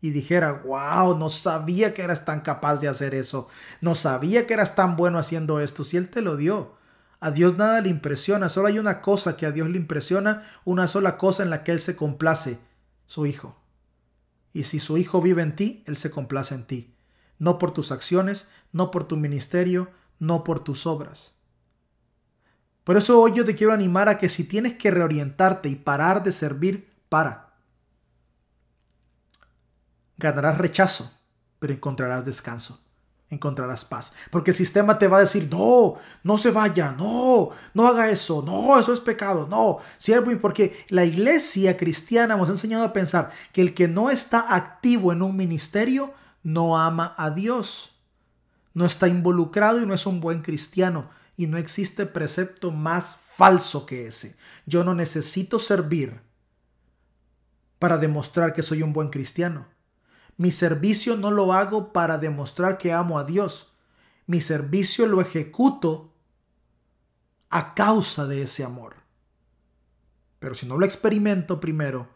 y 0.00 0.10
dijera, 0.10 0.52
wow, 0.64 1.16
no 1.18 1.28
sabía 1.28 1.92
que 1.92 2.02
eras 2.02 2.24
tan 2.24 2.40
capaz 2.40 2.80
de 2.80 2.88
hacer 2.88 3.14
eso, 3.14 3.48
no 3.80 3.94
sabía 3.94 4.46
que 4.46 4.54
eras 4.54 4.74
tan 4.74 4.96
bueno 4.96 5.18
haciendo 5.18 5.60
esto, 5.60 5.84
si 5.84 5.96
Él 5.96 6.08
te 6.08 6.22
lo 6.22 6.36
dio. 6.36 6.76
A 7.20 7.32
Dios 7.32 7.56
nada 7.56 7.80
le 7.80 7.88
impresiona, 7.88 8.48
solo 8.48 8.68
hay 8.68 8.78
una 8.78 9.00
cosa 9.00 9.36
que 9.36 9.44
a 9.44 9.50
Dios 9.50 9.68
le 9.68 9.76
impresiona, 9.76 10.46
una 10.64 10.86
sola 10.86 11.18
cosa 11.18 11.42
en 11.42 11.50
la 11.50 11.64
que 11.64 11.72
Él 11.72 11.80
se 11.80 11.96
complace, 11.96 12.60
su 13.06 13.26
Hijo. 13.26 13.56
Y 14.52 14.64
si 14.64 14.78
su 14.78 14.98
Hijo 14.98 15.20
vive 15.20 15.42
en 15.42 15.56
ti, 15.56 15.82
Él 15.86 15.96
se 15.96 16.12
complace 16.12 16.54
en 16.54 16.64
ti, 16.64 16.94
no 17.38 17.58
por 17.58 17.72
tus 17.72 17.92
acciones, 17.92 18.48
no 18.72 18.90
por 18.90 19.04
tu 19.04 19.16
ministerio, 19.16 19.90
no 20.18 20.44
por 20.44 20.60
tus 20.60 20.86
obras. 20.86 21.34
Por 22.84 22.96
eso 22.96 23.20
hoy 23.20 23.32
yo 23.34 23.44
te 23.44 23.54
quiero 23.54 23.72
animar 23.72 24.08
a 24.08 24.18
que 24.18 24.28
si 24.28 24.44
tienes 24.44 24.78
que 24.78 24.90
reorientarte 24.90 25.68
y 25.68 25.76
parar 25.76 26.22
de 26.22 26.32
servir, 26.32 26.88
para 27.08 27.54
ganarás 30.16 30.58
rechazo, 30.58 31.10
pero 31.58 31.72
encontrarás 31.72 32.24
descanso, 32.24 32.80
encontrarás 33.30 33.84
paz. 33.84 34.12
Porque 34.30 34.50
el 34.50 34.56
sistema 34.56 34.98
te 34.98 35.06
va 35.06 35.18
a 35.18 35.20
decir, 35.20 35.48
no, 35.50 35.96
no 36.22 36.38
se 36.38 36.50
vaya, 36.50 36.92
no, 36.92 37.50
no 37.74 37.86
haga 37.86 38.10
eso, 38.10 38.42
no, 38.42 38.78
eso 38.78 38.92
es 38.92 39.00
pecado, 39.00 39.46
no, 39.48 39.78
siervo, 39.96 40.30
porque 40.40 40.86
la 40.88 41.04
iglesia 41.04 41.76
cristiana 41.76 42.36
nos 42.36 42.48
ha 42.48 42.52
enseñado 42.52 42.84
a 42.84 42.92
pensar 42.92 43.30
que 43.52 43.60
el 43.60 43.74
que 43.74 43.88
no 43.88 44.10
está 44.10 44.54
activo 44.54 45.12
en 45.12 45.22
un 45.22 45.36
ministerio 45.36 46.12
no 46.42 46.78
ama 46.78 47.14
a 47.16 47.30
Dios, 47.30 47.98
no 48.74 48.86
está 48.86 49.08
involucrado 49.08 49.82
y 49.82 49.86
no 49.86 49.94
es 49.94 50.06
un 50.06 50.20
buen 50.20 50.42
cristiano. 50.42 51.10
Y 51.36 51.46
no 51.46 51.56
existe 51.56 52.04
precepto 52.04 52.72
más 52.72 53.20
falso 53.36 53.86
que 53.86 54.06
ese. 54.06 54.36
Yo 54.66 54.82
no 54.82 54.94
necesito 54.94 55.58
servir 55.58 56.20
para 57.78 57.96
demostrar 57.98 58.52
que 58.52 58.62
soy 58.62 58.82
un 58.82 58.92
buen 58.92 59.08
cristiano. 59.08 59.68
Mi 60.36 60.52
servicio 60.52 61.16
no 61.16 61.30
lo 61.30 61.52
hago 61.52 61.92
para 61.92 62.18
demostrar 62.18 62.78
que 62.78 62.92
amo 62.92 63.18
a 63.18 63.24
Dios. 63.24 63.72
Mi 64.26 64.40
servicio 64.40 65.06
lo 65.06 65.20
ejecuto 65.20 66.12
a 67.50 67.74
causa 67.74 68.26
de 68.26 68.42
ese 68.42 68.64
amor. 68.64 68.96
Pero 70.38 70.54
si 70.54 70.66
no 70.66 70.76
lo 70.76 70.84
experimento 70.84 71.60
primero, 71.60 72.08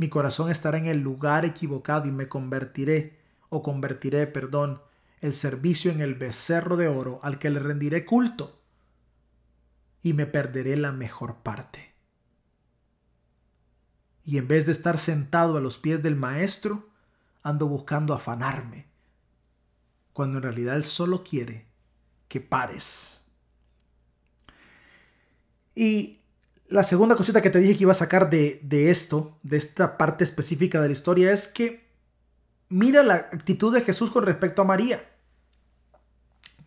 mi 0.00 0.08
corazón 0.08 0.50
estará 0.50 0.78
en 0.78 0.86
el 0.86 1.00
lugar 1.00 1.44
equivocado 1.44 2.08
y 2.08 2.10
me 2.10 2.26
convertiré, 2.26 3.18
o 3.50 3.62
convertiré, 3.62 4.26
perdón, 4.26 4.80
el 5.20 5.34
servicio 5.34 5.92
en 5.92 6.00
el 6.00 6.14
becerro 6.14 6.78
de 6.78 6.88
oro 6.88 7.20
al 7.22 7.38
que 7.38 7.50
le 7.50 7.60
rendiré 7.60 8.06
culto 8.06 8.62
y 10.00 10.14
me 10.14 10.24
perderé 10.24 10.78
la 10.78 10.92
mejor 10.92 11.42
parte. 11.42 11.92
Y 14.24 14.38
en 14.38 14.48
vez 14.48 14.64
de 14.64 14.72
estar 14.72 14.98
sentado 14.98 15.58
a 15.58 15.60
los 15.60 15.76
pies 15.76 16.02
del 16.02 16.16
Maestro, 16.16 16.88
ando 17.42 17.68
buscando 17.68 18.14
afanarme, 18.14 18.86
cuando 20.14 20.38
en 20.38 20.44
realidad 20.44 20.76
Él 20.76 20.84
solo 20.84 21.22
quiere 21.22 21.66
que 22.26 22.40
pares. 22.40 23.26
Y 25.74 26.19
la 26.70 26.82
segunda 26.84 27.16
cosita 27.16 27.42
que 27.42 27.50
te 27.50 27.58
dije 27.58 27.76
que 27.76 27.82
iba 27.82 27.92
a 27.92 27.96
sacar 27.96 28.30
de, 28.30 28.60
de 28.62 28.90
esto, 28.90 29.38
de 29.42 29.56
esta 29.56 29.98
parte 29.98 30.24
específica 30.24 30.80
de 30.80 30.88
la 30.88 30.92
historia, 30.92 31.32
es 31.32 31.48
que 31.48 31.88
mira 32.68 33.02
la 33.02 33.14
actitud 33.14 33.74
de 33.74 33.82
Jesús 33.82 34.10
con 34.10 34.24
respecto 34.24 34.62
a 34.62 34.64
María. 34.64 35.02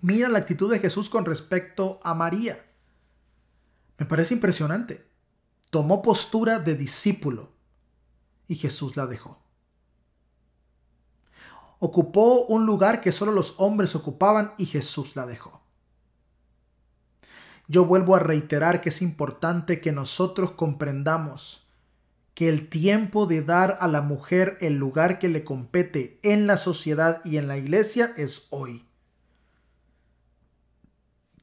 Mira 0.01 0.29
la 0.29 0.39
actitud 0.39 0.69
de 0.69 0.79
Jesús 0.79 1.09
con 1.09 1.25
respecto 1.25 1.99
a 2.03 2.13
María. 2.13 2.63
Me 3.97 4.05
parece 4.05 4.33
impresionante. 4.33 5.07
Tomó 5.69 6.01
postura 6.01 6.59
de 6.59 6.75
discípulo 6.75 7.51
y 8.47 8.55
Jesús 8.55 8.97
la 8.97 9.07
dejó 9.07 9.43
ocupó 11.85 12.45
un 12.45 12.65
lugar 12.65 13.01
que 13.01 13.11
solo 13.11 13.33
los 13.33 13.55
hombres 13.57 13.93
ocupaban 13.93 14.53
y 14.57 14.67
Jesús 14.67 15.17
la 15.17 15.25
dejó. 15.25 15.62
Yo 17.73 17.85
vuelvo 17.85 18.15
a 18.15 18.19
reiterar 18.19 18.81
que 18.81 18.89
es 18.89 19.01
importante 19.01 19.81
que 19.81 19.91
nosotros 19.91 20.51
comprendamos 20.51 21.65
que 22.35 22.47
el 22.47 22.69
tiempo 22.69 23.25
de 23.25 23.41
dar 23.41 23.79
a 23.81 23.87
la 23.87 24.01
mujer 24.01 24.59
el 24.61 24.75
lugar 24.75 25.17
que 25.17 25.27
le 25.27 25.43
compete 25.43 26.19
en 26.21 26.45
la 26.45 26.57
sociedad 26.57 27.19
y 27.25 27.37
en 27.37 27.47
la 27.47 27.57
iglesia 27.57 28.13
es 28.15 28.45
hoy. 28.51 28.85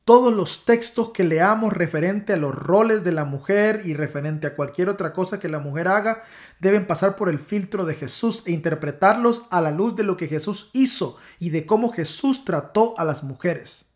Todos 0.04 0.32
los 0.32 0.64
textos 0.64 1.10
que 1.10 1.24
leamos 1.24 1.72
referente 1.72 2.34
a 2.34 2.36
los 2.36 2.54
roles 2.54 3.02
de 3.02 3.10
la 3.10 3.24
mujer 3.24 3.82
y 3.84 3.94
referente 3.94 4.46
a 4.46 4.54
cualquier 4.54 4.88
otra 4.88 5.12
cosa 5.12 5.40
que 5.40 5.48
la 5.48 5.58
mujer 5.58 5.88
haga 5.88 6.22
deben 6.60 6.86
pasar 6.86 7.16
por 7.16 7.28
el 7.28 7.40
filtro 7.40 7.84
de 7.86 7.94
Jesús 7.94 8.44
e 8.46 8.52
interpretarlos 8.52 9.42
a 9.50 9.60
la 9.60 9.72
luz 9.72 9.96
de 9.96 10.04
lo 10.04 10.16
que 10.16 10.28
Jesús 10.28 10.70
hizo 10.74 11.18
y 11.40 11.50
de 11.50 11.66
cómo 11.66 11.92
Jesús 11.92 12.44
trató 12.44 12.96
a 12.98 13.04
las 13.04 13.24
mujeres. 13.24 13.86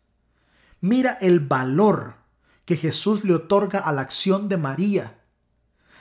Mira 0.81 1.17
el 1.21 1.39
valor 1.39 2.24
que 2.65 2.77
Jesús 2.77 3.23
le 3.23 3.33
otorga 3.33 3.79
a 3.79 3.91
la 3.91 4.01
acción 4.01 4.49
de 4.49 4.57
María 4.57 5.21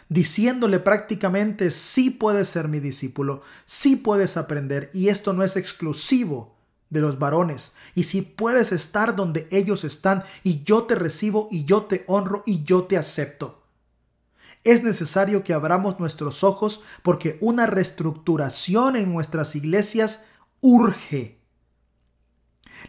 diciéndole 0.09 0.81
prácticamente, 0.81 1.71
sí 1.71 2.11
puedes 2.11 2.49
ser 2.49 2.69
mi 2.69 2.81
discípulo, 2.81 3.43
sí 3.65 3.97
puedes 3.97 4.37
aprender 4.37 4.91
y 4.93 5.09
esto 5.09 5.33
no 5.33 5.43
es 5.43 5.57
exclusivo 5.57 6.57
de 6.91 7.01
los 7.01 7.19
varones. 7.19 7.73
Y 7.95 8.05
si 8.05 8.23
puedes 8.23 8.73
estar 8.73 9.17
donde 9.17 9.49
ellos 9.51 9.85
están 9.85 10.25
y 10.43 10.63
yo 10.63 10.85
te 10.85 10.95
recibo 10.95 11.49
y 11.51 11.65
yo 11.65 11.85
te 11.85 12.05
honro 12.07 12.43
y 12.47 12.65
yo 12.65 12.85
te 12.85 12.97
acepto. 12.97 13.63
Es 14.63 14.83
necesario 14.83 15.45
que 15.45 15.53
abramos 15.53 16.01
nuestros 16.01 16.43
ojos 16.43 16.83
porque 17.03 17.37
una 17.41 17.67
reestructuración 17.67 18.97
en 18.97 19.13
nuestras 19.13 19.57
iglesias 19.57 20.25
urge. 20.61 21.44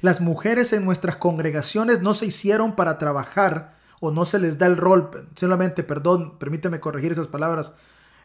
Las 0.01 0.21
mujeres 0.21 0.73
en 0.73 0.85
nuestras 0.85 1.17
congregaciones 1.17 2.01
no 2.01 2.13
se 2.13 2.27
hicieron 2.27 2.75
para 2.75 2.97
trabajar 2.97 3.75
o 3.99 4.11
no 4.11 4.25
se 4.25 4.39
les 4.39 4.57
da 4.57 4.67
el 4.67 4.77
rol, 4.77 5.09
solamente, 5.35 5.83
perdón, 5.83 6.37
permíteme 6.37 6.79
corregir 6.79 7.11
esas 7.11 7.27
palabras, 7.27 7.71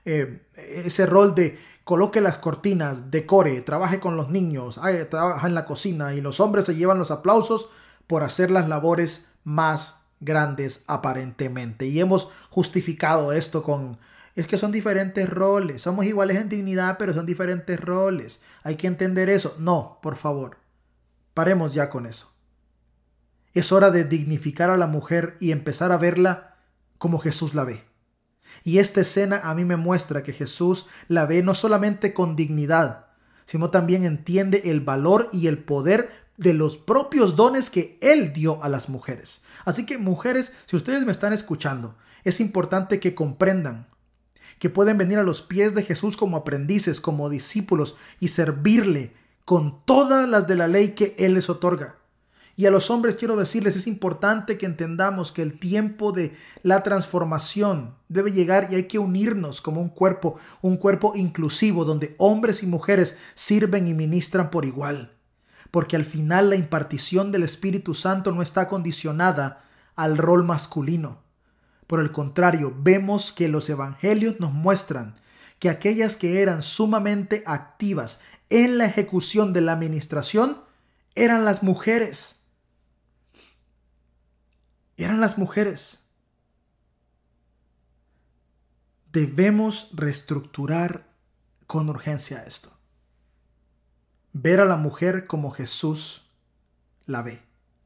eh, 0.04 0.42
ese 0.56 1.06
rol 1.06 1.34
de 1.34 1.58
coloque 1.84 2.20
las 2.20 2.38
cortinas, 2.38 3.10
decore, 3.10 3.60
trabaje 3.62 4.00
con 4.00 4.16
los 4.16 4.30
niños, 4.30 4.80
trabaja 5.10 5.46
en 5.46 5.54
la 5.54 5.64
cocina 5.64 6.14
y 6.14 6.20
los 6.20 6.40
hombres 6.40 6.66
se 6.66 6.74
llevan 6.74 6.98
los 6.98 7.10
aplausos 7.10 7.68
por 8.06 8.22
hacer 8.22 8.50
las 8.50 8.68
labores 8.68 9.28
más 9.44 10.02
grandes 10.20 10.84
aparentemente. 10.86 11.86
Y 11.86 12.00
hemos 12.00 12.28
justificado 12.50 13.32
esto 13.32 13.62
con, 13.62 13.98
es 14.34 14.46
que 14.46 14.58
son 14.58 14.72
diferentes 14.72 15.28
roles, 15.28 15.82
somos 15.82 16.04
iguales 16.06 16.36
en 16.36 16.48
dignidad, 16.48 16.96
pero 16.98 17.14
son 17.14 17.26
diferentes 17.26 17.80
roles. 17.80 18.40
Hay 18.62 18.76
que 18.76 18.86
entender 18.86 19.28
eso. 19.28 19.56
No, 19.58 19.98
por 20.02 20.16
favor, 20.16 20.58
paremos 21.34 21.74
ya 21.74 21.90
con 21.90 22.06
eso. 22.06 22.32
Es 23.52 23.72
hora 23.72 23.90
de 23.90 24.04
dignificar 24.04 24.70
a 24.70 24.76
la 24.76 24.86
mujer 24.86 25.36
y 25.40 25.50
empezar 25.50 25.92
a 25.92 25.96
verla 25.96 26.56
como 26.98 27.18
Jesús 27.18 27.54
la 27.54 27.64
ve. 27.64 27.84
Y 28.62 28.78
esta 28.78 29.00
escena 29.00 29.40
a 29.44 29.54
mí 29.54 29.64
me 29.64 29.76
muestra 29.76 30.22
que 30.22 30.32
Jesús 30.32 30.86
la 31.08 31.26
ve 31.26 31.42
no 31.42 31.54
solamente 31.54 32.12
con 32.12 32.36
dignidad, 32.36 33.06
sino 33.46 33.70
también 33.70 34.04
entiende 34.04 34.62
el 34.66 34.80
valor 34.80 35.28
y 35.32 35.46
el 35.46 35.58
poder 35.58 36.10
de 36.36 36.54
los 36.54 36.76
propios 36.76 37.36
dones 37.36 37.70
que 37.70 37.98
Él 38.00 38.32
dio 38.32 38.62
a 38.62 38.68
las 38.68 38.88
mujeres. 38.88 39.42
Así 39.64 39.86
que 39.86 39.98
mujeres, 39.98 40.52
si 40.66 40.76
ustedes 40.76 41.04
me 41.04 41.12
están 41.12 41.32
escuchando, 41.32 41.96
es 42.24 42.40
importante 42.40 43.00
que 43.00 43.14
comprendan 43.14 43.86
que 44.58 44.70
pueden 44.70 44.98
venir 44.98 45.18
a 45.18 45.22
los 45.22 45.40
pies 45.40 45.74
de 45.74 45.82
Jesús 45.82 46.18
como 46.18 46.36
aprendices, 46.36 47.00
como 47.00 47.30
discípulos 47.30 47.96
y 48.20 48.28
servirle 48.28 49.14
con 49.50 49.84
todas 49.84 50.28
las 50.28 50.46
de 50.46 50.54
la 50.54 50.68
ley 50.68 50.90
que 50.90 51.16
Él 51.18 51.34
les 51.34 51.50
otorga. 51.50 51.96
Y 52.54 52.66
a 52.66 52.70
los 52.70 52.88
hombres 52.88 53.16
quiero 53.16 53.34
decirles, 53.34 53.74
es 53.74 53.88
importante 53.88 54.56
que 54.56 54.64
entendamos 54.64 55.32
que 55.32 55.42
el 55.42 55.58
tiempo 55.58 56.12
de 56.12 56.36
la 56.62 56.84
transformación 56.84 57.96
debe 58.08 58.30
llegar 58.30 58.68
y 58.70 58.76
hay 58.76 58.84
que 58.84 59.00
unirnos 59.00 59.60
como 59.60 59.80
un 59.80 59.88
cuerpo, 59.88 60.38
un 60.62 60.76
cuerpo 60.76 61.14
inclusivo 61.16 61.84
donde 61.84 62.14
hombres 62.16 62.62
y 62.62 62.68
mujeres 62.68 63.16
sirven 63.34 63.88
y 63.88 63.92
ministran 63.92 64.52
por 64.52 64.66
igual. 64.66 65.16
Porque 65.72 65.96
al 65.96 66.04
final 66.04 66.50
la 66.50 66.54
impartición 66.54 67.32
del 67.32 67.42
Espíritu 67.42 67.92
Santo 67.94 68.30
no 68.30 68.42
está 68.42 68.68
condicionada 68.68 69.64
al 69.96 70.16
rol 70.16 70.44
masculino. 70.44 71.24
Por 71.88 71.98
el 71.98 72.12
contrario, 72.12 72.72
vemos 72.78 73.32
que 73.32 73.48
los 73.48 73.68
evangelios 73.68 74.38
nos 74.38 74.52
muestran 74.52 75.16
que 75.58 75.70
aquellas 75.70 76.16
que 76.16 76.40
eran 76.40 76.62
sumamente 76.62 77.42
activas 77.46 78.20
en 78.50 78.78
la 78.78 78.84
ejecución 78.84 79.52
de 79.52 79.62
la 79.62 79.72
administración 79.72 80.60
eran 81.14 81.44
las 81.44 81.62
mujeres 81.62 82.40
eran 85.04 85.20
las 85.20 85.38
mujeres. 85.38 86.06
Debemos 89.12 89.90
reestructurar 89.92 91.06
con 91.66 91.88
urgencia 91.88 92.44
esto. 92.44 92.70
Ver 94.32 94.60
a 94.60 94.64
la 94.64 94.76
mujer 94.76 95.26
como 95.26 95.50
Jesús 95.50 96.30
la 97.06 97.22
ve. 97.22 97.42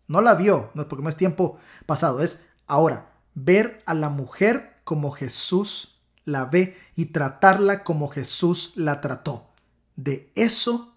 No 0.06 0.20
la 0.20 0.34
vio, 0.34 0.70
no 0.74 0.86
porque 0.86 1.02
no 1.02 1.08
es 1.08 1.16
tiempo 1.16 1.58
pasado, 1.86 2.20
es 2.20 2.44
ahora. 2.66 3.12
Ver 3.34 3.82
a 3.86 3.94
la 3.94 4.10
mujer 4.10 4.80
como 4.84 5.12
Jesús 5.12 6.02
la 6.24 6.44
ve 6.44 6.76
y 6.94 7.06
tratarla 7.06 7.84
como 7.84 8.08
Jesús 8.08 8.72
la 8.76 9.00
trató. 9.00 9.53
De 9.96 10.32
eso 10.34 10.94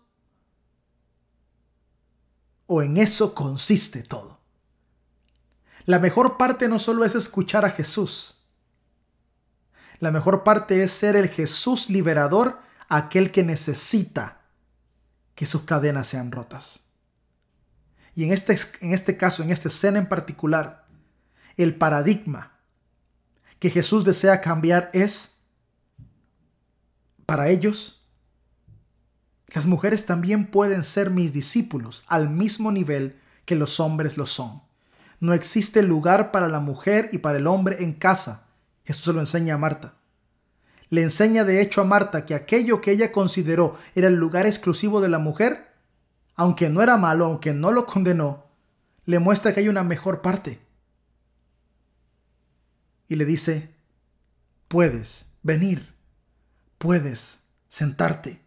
o 2.66 2.82
en 2.82 2.98
eso 2.98 3.34
consiste 3.34 4.04
todo. 4.04 4.40
La 5.86 6.00
mejor 6.00 6.38
parte 6.38 6.68
no 6.68 6.80
solo 6.80 7.06
es 7.06 7.16
escuchar 7.16 7.64
a 7.64 7.72
Jesús. 7.72 8.44
La 10.00 10.12
mejor 10.12 10.44
parte 10.44 10.84
es 10.84 10.92
ser 10.92 11.16
el 11.16 11.30
Jesús 11.30 11.90
liberador, 11.90 12.60
aquel 12.90 13.32
que 13.32 13.44
necesita 13.44 14.42
que 15.34 15.46
sus 15.46 15.64
cadenas 15.64 16.08
sean 16.08 16.32
rotas. 16.32 16.82
Y 18.14 18.24
en 18.24 18.34
este, 18.34 18.56
en 18.82 18.94
este 18.94 19.16
caso, 19.16 19.44
en 19.44 19.52
esta 19.52 19.70
escena 19.70 20.00
en 20.00 20.10
particular, 20.10 20.88
el 21.56 21.76
paradigma 21.76 22.60
que 23.60 23.70
Jesús 23.70 24.04
desea 24.04 24.42
cambiar 24.42 24.90
es, 24.94 25.38
para 27.26 27.50
ellos, 27.50 27.97
las 29.48 29.66
mujeres 29.66 30.06
también 30.06 30.48
pueden 30.48 30.84
ser 30.84 31.10
mis 31.10 31.32
discípulos 31.34 32.04
al 32.08 32.30
mismo 32.30 32.72
nivel 32.72 33.20
que 33.46 33.56
los 33.56 33.80
hombres 33.80 34.18
lo 34.18 34.26
son. 34.26 34.62
No 35.20 35.34
existe 35.34 35.82
lugar 35.82 36.32
para 36.32 36.50
la 36.50 36.60
mujer 36.60 37.10
y 37.14 37.20
para 37.20 37.38
el 37.38 37.48
hombre 37.48 37.84
en 37.84 37.94
casa. 37.94 38.48
Jesús 38.86 39.06
se 39.06 39.14
lo 39.14 39.20
enseña 39.20 39.56
a 39.56 39.58
Marta. 39.58 39.94
Le 40.90 41.02
enseña 41.02 41.44
de 41.44 41.62
hecho 41.62 41.82
a 41.82 41.86
Marta 41.86 42.26
que 42.26 42.36
aquello 42.36 42.82
que 42.82 42.92
ella 42.92 43.12
consideró 43.12 43.78
era 43.96 44.08
el 44.08 44.16
lugar 44.16 44.46
exclusivo 44.46 45.02
de 45.02 45.10
la 45.10 45.20
mujer, 45.20 45.74
aunque 46.36 46.70
no 46.70 46.82
era 46.82 46.98
malo, 46.98 47.26
aunque 47.26 47.54
no 47.54 47.72
lo 47.72 47.86
condenó, 47.86 48.46
le 49.06 49.20
muestra 49.20 49.54
que 49.54 49.62
hay 49.62 49.70
una 49.70 49.84
mejor 49.84 50.22
parte. 50.22 50.60
Y 53.08 53.16
le 53.16 53.26
dice, 53.26 53.74
puedes 54.68 55.28
venir, 55.42 55.94
puedes 56.78 57.40
sentarte. 57.70 58.47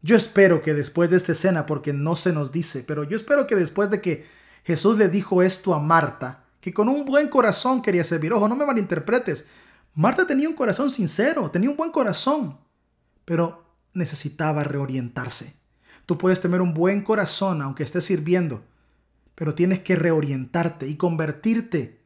Yo 0.00 0.16
espero 0.16 0.62
que 0.62 0.74
después 0.74 1.10
de 1.10 1.16
esta 1.16 1.32
escena, 1.32 1.66
porque 1.66 1.92
no 1.92 2.14
se 2.14 2.32
nos 2.32 2.52
dice, 2.52 2.84
pero 2.86 3.04
yo 3.04 3.16
espero 3.16 3.46
que 3.46 3.56
después 3.56 3.90
de 3.90 4.00
que 4.00 4.26
Jesús 4.64 4.96
le 4.98 5.08
dijo 5.08 5.42
esto 5.42 5.74
a 5.74 5.80
Marta, 5.80 6.44
que 6.60 6.72
con 6.72 6.88
un 6.88 7.04
buen 7.04 7.28
corazón 7.28 7.82
quería 7.82 8.04
servir. 8.04 8.32
Ojo, 8.32 8.48
no 8.48 8.56
me 8.56 8.66
malinterpretes. 8.66 9.46
Marta 9.94 10.26
tenía 10.26 10.48
un 10.48 10.54
corazón 10.54 10.90
sincero, 10.90 11.50
tenía 11.50 11.70
un 11.70 11.76
buen 11.76 11.90
corazón, 11.90 12.58
pero 13.24 13.64
necesitaba 13.94 14.62
reorientarse. 14.64 15.54
Tú 16.06 16.18
puedes 16.18 16.40
tener 16.40 16.60
un 16.60 16.74
buen 16.74 17.02
corazón 17.02 17.62
aunque 17.62 17.82
estés 17.82 18.04
sirviendo, 18.04 18.62
pero 19.34 19.54
tienes 19.54 19.80
que 19.80 19.96
reorientarte 19.96 20.86
y 20.86 20.96
convertirte 20.96 22.00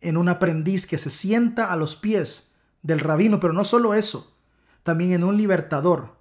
en 0.00 0.16
un 0.16 0.28
aprendiz 0.28 0.86
que 0.86 0.98
se 0.98 1.10
sienta 1.10 1.72
a 1.72 1.76
los 1.76 1.96
pies 1.96 2.52
del 2.82 3.00
rabino, 3.00 3.40
pero 3.40 3.52
no 3.52 3.64
solo 3.64 3.94
eso, 3.94 4.36
también 4.82 5.12
en 5.12 5.24
un 5.24 5.36
libertador 5.36 6.19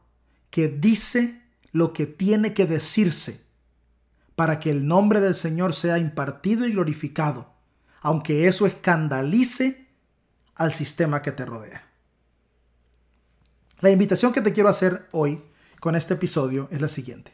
que 0.50 0.68
dice 0.68 1.42
lo 1.72 1.94
que 1.94 2.06
tiene 2.06 2.54
que 2.54 2.66
decirse 2.66 3.44
para 4.36 4.60
que 4.60 4.72
el 4.72 4.88
nombre 4.88 5.20
del 5.20 5.36
Señor 5.36 5.74
sea 5.74 5.98
impartido 5.98 6.66
y 6.66 6.72
glorificado, 6.72 7.54
aunque 8.02 8.48
eso 8.48 8.66
escandalice 8.66 9.88
al 10.56 10.74
sistema 10.74 11.22
que 11.22 11.32
te 11.32 11.46
rodea. 11.46 11.86
La 13.82 13.90
invitación 13.90 14.34
que 14.34 14.42
te 14.42 14.54
quiero 14.54 14.70
hacer 14.70 15.08
hoy 15.12 15.42
con 15.80 15.96
este 15.96 16.16
episodio 16.16 16.68
es 16.72 16.82
la 16.82 16.90
siguiente. 16.90 17.34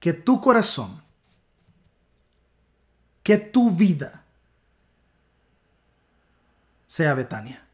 Que 0.00 0.12
tu 0.12 0.40
corazón, 0.40 1.02
que 3.22 3.36
tu 3.36 3.70
vida 3.70 4.24
sea 6.86 7.14
Betania. 7.14 7.66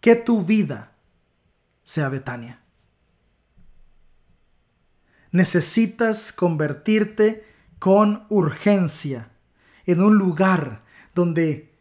Que 0.00 0.14
tu 0.14 0.44
vida 0.44 0.92
sea 1.88 2.10
Betania. 2.10 2.60
Necesitas 5.30 6.34
convertirte 6.34 7.46
con 7.78 8.26
urgencia 8.28 9.30
en 9.86 10.02
un 10.02 10.18
lugar 10.18 10.82
donde, 11.14 11.72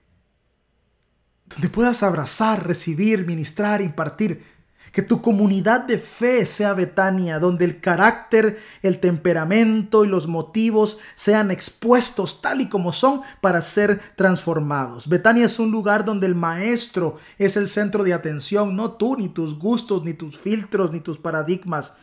donde 1.47 1.67
puedas 1.67 2.03
abrazar, 2.03 2.65
recibir, 2.65 3.27
ministrar, 3.27 3.81
impartir 3.81 4.45
que 4.91 5.01
tu 5.01 5.21
comunidad 5.21 5.81
de 5.81 5.99
fe 5.99 6.45
sea 6.45 6.73
Betania, 6.73 7.39
donde 7.39 7.65
el 7.65 7.79
carácter, 7.79 8.59
el 8.81 8.99
temperamento 8.99 10.05
y 10.05 10.07
los 10.07 10.27
motivos 10.27 10.97
sean 11.15 11.51
expuestos 11.51 12.41
tal 12.41 12.61
y 12.61 12.69
como 12.69 12.91
son 12.91 13.21
para 13.41 13.61
ser 13.61 13.99
transformados. 14.15 15.07
Betania 15.07 15.45
es 15.45 15.59
un 15.59 15.71
lugar 15.71 16.05
donde 16.05 16.27
el 16.27 16.35
maestro 16.35 17.17
es 17.37 17.57
el 17.57 17.69
centro 17.69 18.03
de 18.03 18.13
atención, 18.13 18.75
no 18.75 18.91
tú, 18.93 19.17
ni 19.17 19.29
tus 19.29 19.57
gustos, 19.57 20.03
ni 20.03 20.13
tus 20.13 20.37
filtros, 20.37 20.91
ni 20.91 20.99
tus 20.99 21.17
paradigmas. 21.17 21.93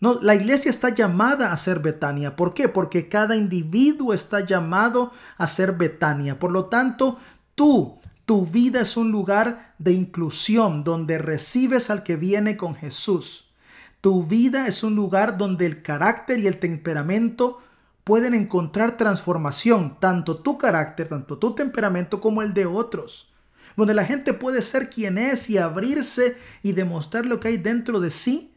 No, 0.00 0.20
la 0.20 0.34
iglesia 0.34 0.70
está 0.70 0.90
llamada 0.90 1.52
a 1.52 1.56
ser 1.56 1.78
Betania. 1.78 2.36
¿Por 2.36 2.52
qué? 2.52 2.68
Porque 2.68 3.08
cada 3.08 3.36
individuo 3.36 4.12
está 4.12 4.40
llamado 4.40 5.12
a 5.38 5.46
ser 5.46 5.72
Betania. 5.72 6.38
Por 6.38 6.50
lo 6.50 6.66
tanto, 6.66 7.18
tú 7.54 7.98
tu 8.26 8.46
vida 8.46 8.80
es 8.80 8.96
un 8.96 9.12
lugar 9.12 9.74
de 9.78 9.92
inclusión 9.92 10.82
donde 10.82 11.18
recibes 11.18 11.90
al 11.90 12.02
que 12.02 12.16
viene 12.16 12.56
con 12.56 12.74
Jesús. 12.74 13.50
Tu 14.00 14.24
vida 14.24 14.66
es 14.66 14.82
un 14.82 14.94
lugar 14.94 15.36
donde 15.36 15.66
el 15.66 15.82
carácter 15.82 16.38
y 16.38 16.46
el 16.46 16.58
temperamento 16.58 17.60
pueden 18.02 18.32
encontrar 18.34 18.96
transformación, 18.96 19.98
tanto 20.00 20.38
tu 20.38 20.56
carácter, 20.58 21.08
tanto 21.08 21.38
tu 21.38 21.54
temperamento 21.54 22.20
como 22.20 22.40
el 22.42 22.54
de 22.54 22.66
otros. 22.66 23.30
Donde 23.76 23.94
la 23.94 24.04
gente 24.04 24.32
puede 24.32 24.62
ser 24.62 24.88
quien 24.88 25.18
es 25.18 25.50
y 25.50 25.58
abrirse 25.58 26.38
y 26.62 26.72
demostrar 26.72 27.26
lo 27.26 27.40
que 27.40 27.48
hay 27.48 27.58
dentro 27.58 28.00
de 28.00 28.10
sí. 28.10 28.54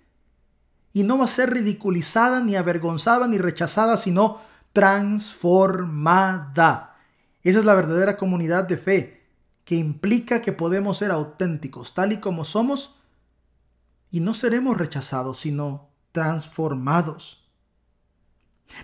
Y 0.93 1.03
no 1.03 1.18
va 1.18 1.26
a 1.26 1.30
ser 1.30 1.53
ridiculizada, 1.53 2.39
ni 2.39 2.55
avergonzada, 2.55 3.28
ni 3.28 3.38
rechazada, 3.38 3.97
sino 3.97 4.39
transformada. 4.74 6.95
Esa 7.43 7.59
es 7.59 7.65
la 7.65 7.74
verdadera 7.74 8.15
comunidad 8.15 8.65
de 8.65 8.78
fe 8.78 9.16
que 9.68 9.76
implica 9.76 10.41
que 10.41 10.53
podemos 10.53 10.99
ser 10.99 11.11
auténticos 11.11 11.93
tal 11.93 12.13
y 12.13 12.22
como 12.22 12.45
somos 12.45 12.95
y 14.09 14.22
no 14.22 14.34
seremos 14.34 14.78
rechazados, 14.78 15.39
sino 15.39 15.89
transformados. 16.13 17.45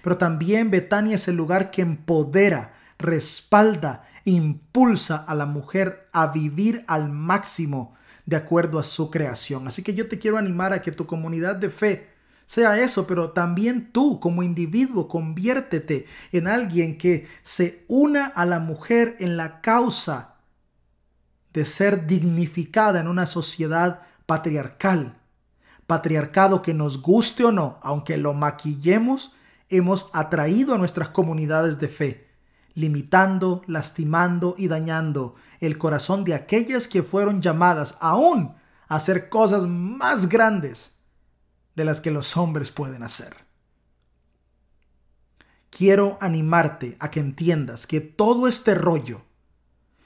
Pero 0.03 0.17
también 0.17 0.71
Betania 0.71 1.15
es 1.15 1.29
el 1.29 1.37
lugar 1.37 1.71
que 1.71 1.83
empodera, 1.83 2.73
respalda, 2.99 4.09
impulsa 4.25 5.15
a 5.15 5.35
la 5.35 5.45
mujer 5.45 6.09
a 6.11 6.27
vivir 6.27 6.83
al 6.89 7.09
máximo 7.09 7.95
de 8.25 8.35
acuerdo 8.35 8.77
a 8.77 8.83
su 8.83 9.09
creación. 9.09 9.69
Así 9.69 9.83
que 9.83 9.93
yo 9.93 10.09
te 10.09 10.19
quiero 10.19 10.37
animar 10.37 10.73
a 10.73 10.81
que 10.81 10.91
tu 10.91 11.05
comunidad 11.05 11.55
de 11.55 11.69
fe 11.69 12.09
sea 12.45 12.77
eso, 12.77 13.07
pero 13.07 13.31
también 13.31 13.93
tú 13.93 14.19
como 14.19 14.43
individuo 14.43 15.07
conviértete 15.07 16.07
en 16.33 16.47
alguien 16.47 16.97
que 16.97 17.25
se 17.41 17.85
una 17.87 18.25
a 18.25 18.45
la 18.45 18.59
mujer 18.59 19.15
en 19.21 19.37
la 19.37 19.61
causa 19.61 20.32
de 21.53 21.65
ser 21.65 22.07
dignificada 22.07 22.99
en 22.99 23.07
una 23.07 23.25
sociedad 23.25 24.01
patriarcal. 24.25 25.19
Patriarcado 25.87 26.61
que 26.61 26.73
nos 26.73 27.01
guste 27.01 27.43
o 27.45 27.51
no, 27.51 27.77
aunque 27.81 28.17
lo 28.17 28.33
maquillemos, 28.33 29.33
hemos 29.69 30.09
atraído 30.13 30.73
a 30.73 30.77
nuestras 30.77 31.09
comunidades 31.09 31.79
de 31.79 31.89
fe, 31.89 32.27
limitando, 32.73 33.61
lastimando 33.67 34.55
y 34.57 34.67
dañando 34.67 35.35
el 35.59 35.77
corazón 35.77 36.23
de 36.23 36.33
aquellas 36.33 36.87
que 36.87 37.03
fueron 37.03 37.41
llamadas 37.41 37.95
aún 37.99 38.55
a 38.87 38.95
hacer 38.95 39.29
cosas 39.29 39.67
más 39.67 40.29
grandes 40.29 40.95
de 41.75 41.85
las 41.85 42.01
que 42.01 42.11
los 42.11 42.35
hombres 42.37 42.71
pueden 42.71 43.03
hacer. 43.03 43.35
Quiero 45.69 46.17
animarte 46.21 46.97
a 46.99 47.09
que 47.09 47.19
entiendas 47.19 47.87
que 47.87 47.99
todo 47.99 48.47
este 48.47 48.75
rollo 48.75 49.21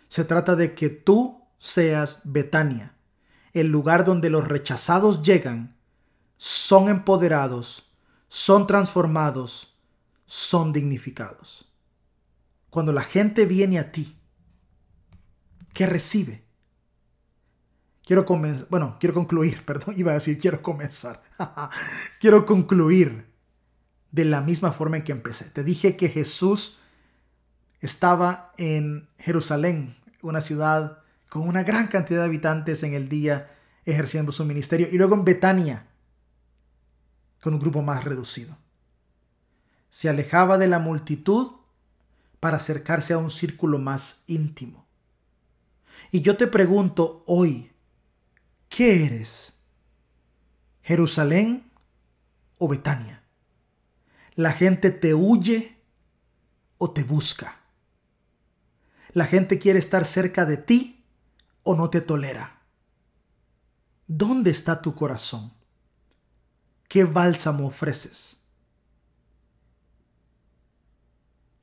se 0.07 0.23
trata 0.23 0.55
de 0.55 0.73
que 0.73 0.89
tú 0.89 1.36
seas 1.57 2.21
Betania, 2.23 2.95
el 3.53 3.67
lugar 3.67 4.05
donde 4.05 4.29
los 4.29 4.47
rechazados 4.47 5.21
llegan, 5.21 5.75
son 6.37 6.89
empoderados, 6.89 7.91
son 8.27 8.67
transformados, 8.67 9.75
son 10.25 10.73
dignificados. 10.73 11.71
Cuando 12.69 12.93
la 12.93 13.03
gente 13.03 13.45
viene 13.45 13.79
a 13.79 13.91
ti, 13.91 14.17
¿qué 15.73 15.87
recibe? 15.87 16.45
Quiero 18.05 18.25
comenzar, 18.25 18.67
bueno, 18.69 18.97
quiero 18.99 19.15
concluir, 19.15 19.63
perdón, 19.65 19.95
iba 19.97 20.11
a 20.11 20.15
decir 20.15 20.37
quiero 20.37 20.61
comenzar. 20.61 21.23
quiero 22.19 22.45
concluir 22.45 23.27
de 24.11 24.25
la 24.25 24.41
misma 24.41 24.71
forma 24.71 24.97
en 24.97 25.03
que 25.03 25.11
empecé. 25.11 25.45
Te 25.45 25.63
dije 25.63 25.97
que 25.97 26.09
Jesús 26.09 26.77
estaba 27.81 28.53
en 28.57 29.09
Jerusalén, 29.17 29.95
una 30.21 30.41
ciudad 30.41 31.03
con 31.29 31.47
una 31.47 31.63
gran 31.63 31.87
cantidad 31.87 32.19
de 32.19 32.25
habitantes 32.25 32.83
en 32.83 32.93
el 32.93 33.09
día 33.09 33.51
ejerciendo 33.85 34.31
su 34.31 34.43
ministerio, 34.45 34.87
y 34.91 34.97
luego 34.97 35.15
en 35.15 35.23
Betania, 35.23 35.87
con 37.41 37.53
un 37.53 37.59
grupo 37.59 37.81
más 37.81 38.03
reducido. 38.03 38.57
Se 39.89 40.09
alejaba 40.09 40.57
de 40.57 40.67
la 40.67 40.79
multitud 40.79 41.53
para 42.39 42.57
acercarse 42.57 43.13
a 43.13 43.17
un 43.17 43.31
círculo 43.31 43.79
más 43.79 44.23
íntimo. 44.27 44.85
Y 46.11 46.21
yo 46.21 46.37
te 46.37 46.47
pregunto 46.47 47.23
hoy, 47.27 47.71
¿qué 48.69 49.05
eres? 49.05 49.53
¿Jerusalén 50.81 51.71
o 52.57 52.67
Betania? 52.67 53.23
¿La 54.35 54.51
gente 54.51 54.91
te 54.91 55.13
huye 55.13 55.77
o 56.77 56.91
te 56.91 57.03
busca? 57.03 57.59
¿La 59.13 59.25
gente 59.25 59.57
quiere 59.57 59.79
estar 59.79 60.05
cerca 60.05 60.45
de 60.45 60.57
ti 60.57 60.96
o 61.67 61.75
no 61.75 61.89
te 61.89 61.99
tolera? 61.99 62.61
¿Dónde 64.07 64.51
está 64.51 64.81
tu 64.81 64.95
corazón? 64.95 65.51
¿Qué 66.87 67.03
bálsamo 67.03 67.67
ofreces? 67.67 68.37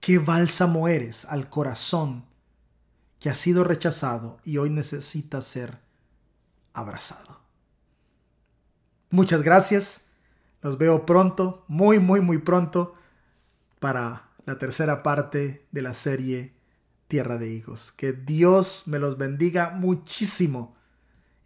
¿Qué 0.01 0.19
bálsamo 0.19 0.89
eres 0.89 1.25
al 1.25 1.49
corazón 1.49 2.27
que 3.19 3.31
ha 3.31 3.35
sido 3.35 3.65
rechazado 3.65 4.37
y 4.45 4.59
hoy 4.59 4.69
necesita 4.69 5.41
ser 5.41 5.81
abrazado? 6.75 7.41
Muchas 9.09 9.41
gracias. 9.41 10.09
Los 10.61 10.77
veo 10.77 11.07
pronto, 11.07 11.65
muy, 11.67 11.99
muy, 11.99 12.21
muy 12.21 12.37
pronto, 12.37 12.95
para 13.79 14.29
la 14.45 14.59
tercera 14.59 15.03
parte 15.03 15.67
de 15.73 15.81
la 15.81 15.95
serie 15.95 16.55
tierra 17.09 17.39
de 17.39 17.49
hijos. 17.49 17.93
Que 17.97 18.13
Dios 18.13 18.85
me 18.87 18.99
los 18.99 19.19
bendiga 19.19 19.71
muchísimo 19.71 20.75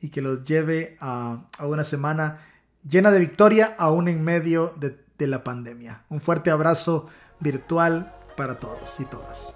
y 0.01 0.09
que 0.09 0.23
los 0.23 0.45
lleve 0.45 0.97
a, 1.01 1.47
una 1.61 1.85
semana 1.85 2.41
llena 2.89 3.11
de 3.11 3.21
victoria 3.21 3.75
aún 3.79 4.09
en 4.09 4.23
medio 4.25 4.75
de, 4.79 4.99
de 5.19 5.27
la 5.27 5.45
pandemia. 5.45 6.05
Un 6.09 6.21
fuerte 6.21 6.51
abrazo 6.51 7.09
virtual 7.41 8.15
para 8.37 8.59
todos 8.59 9.01
y 9.01 9.05
todas. 9.05 9.55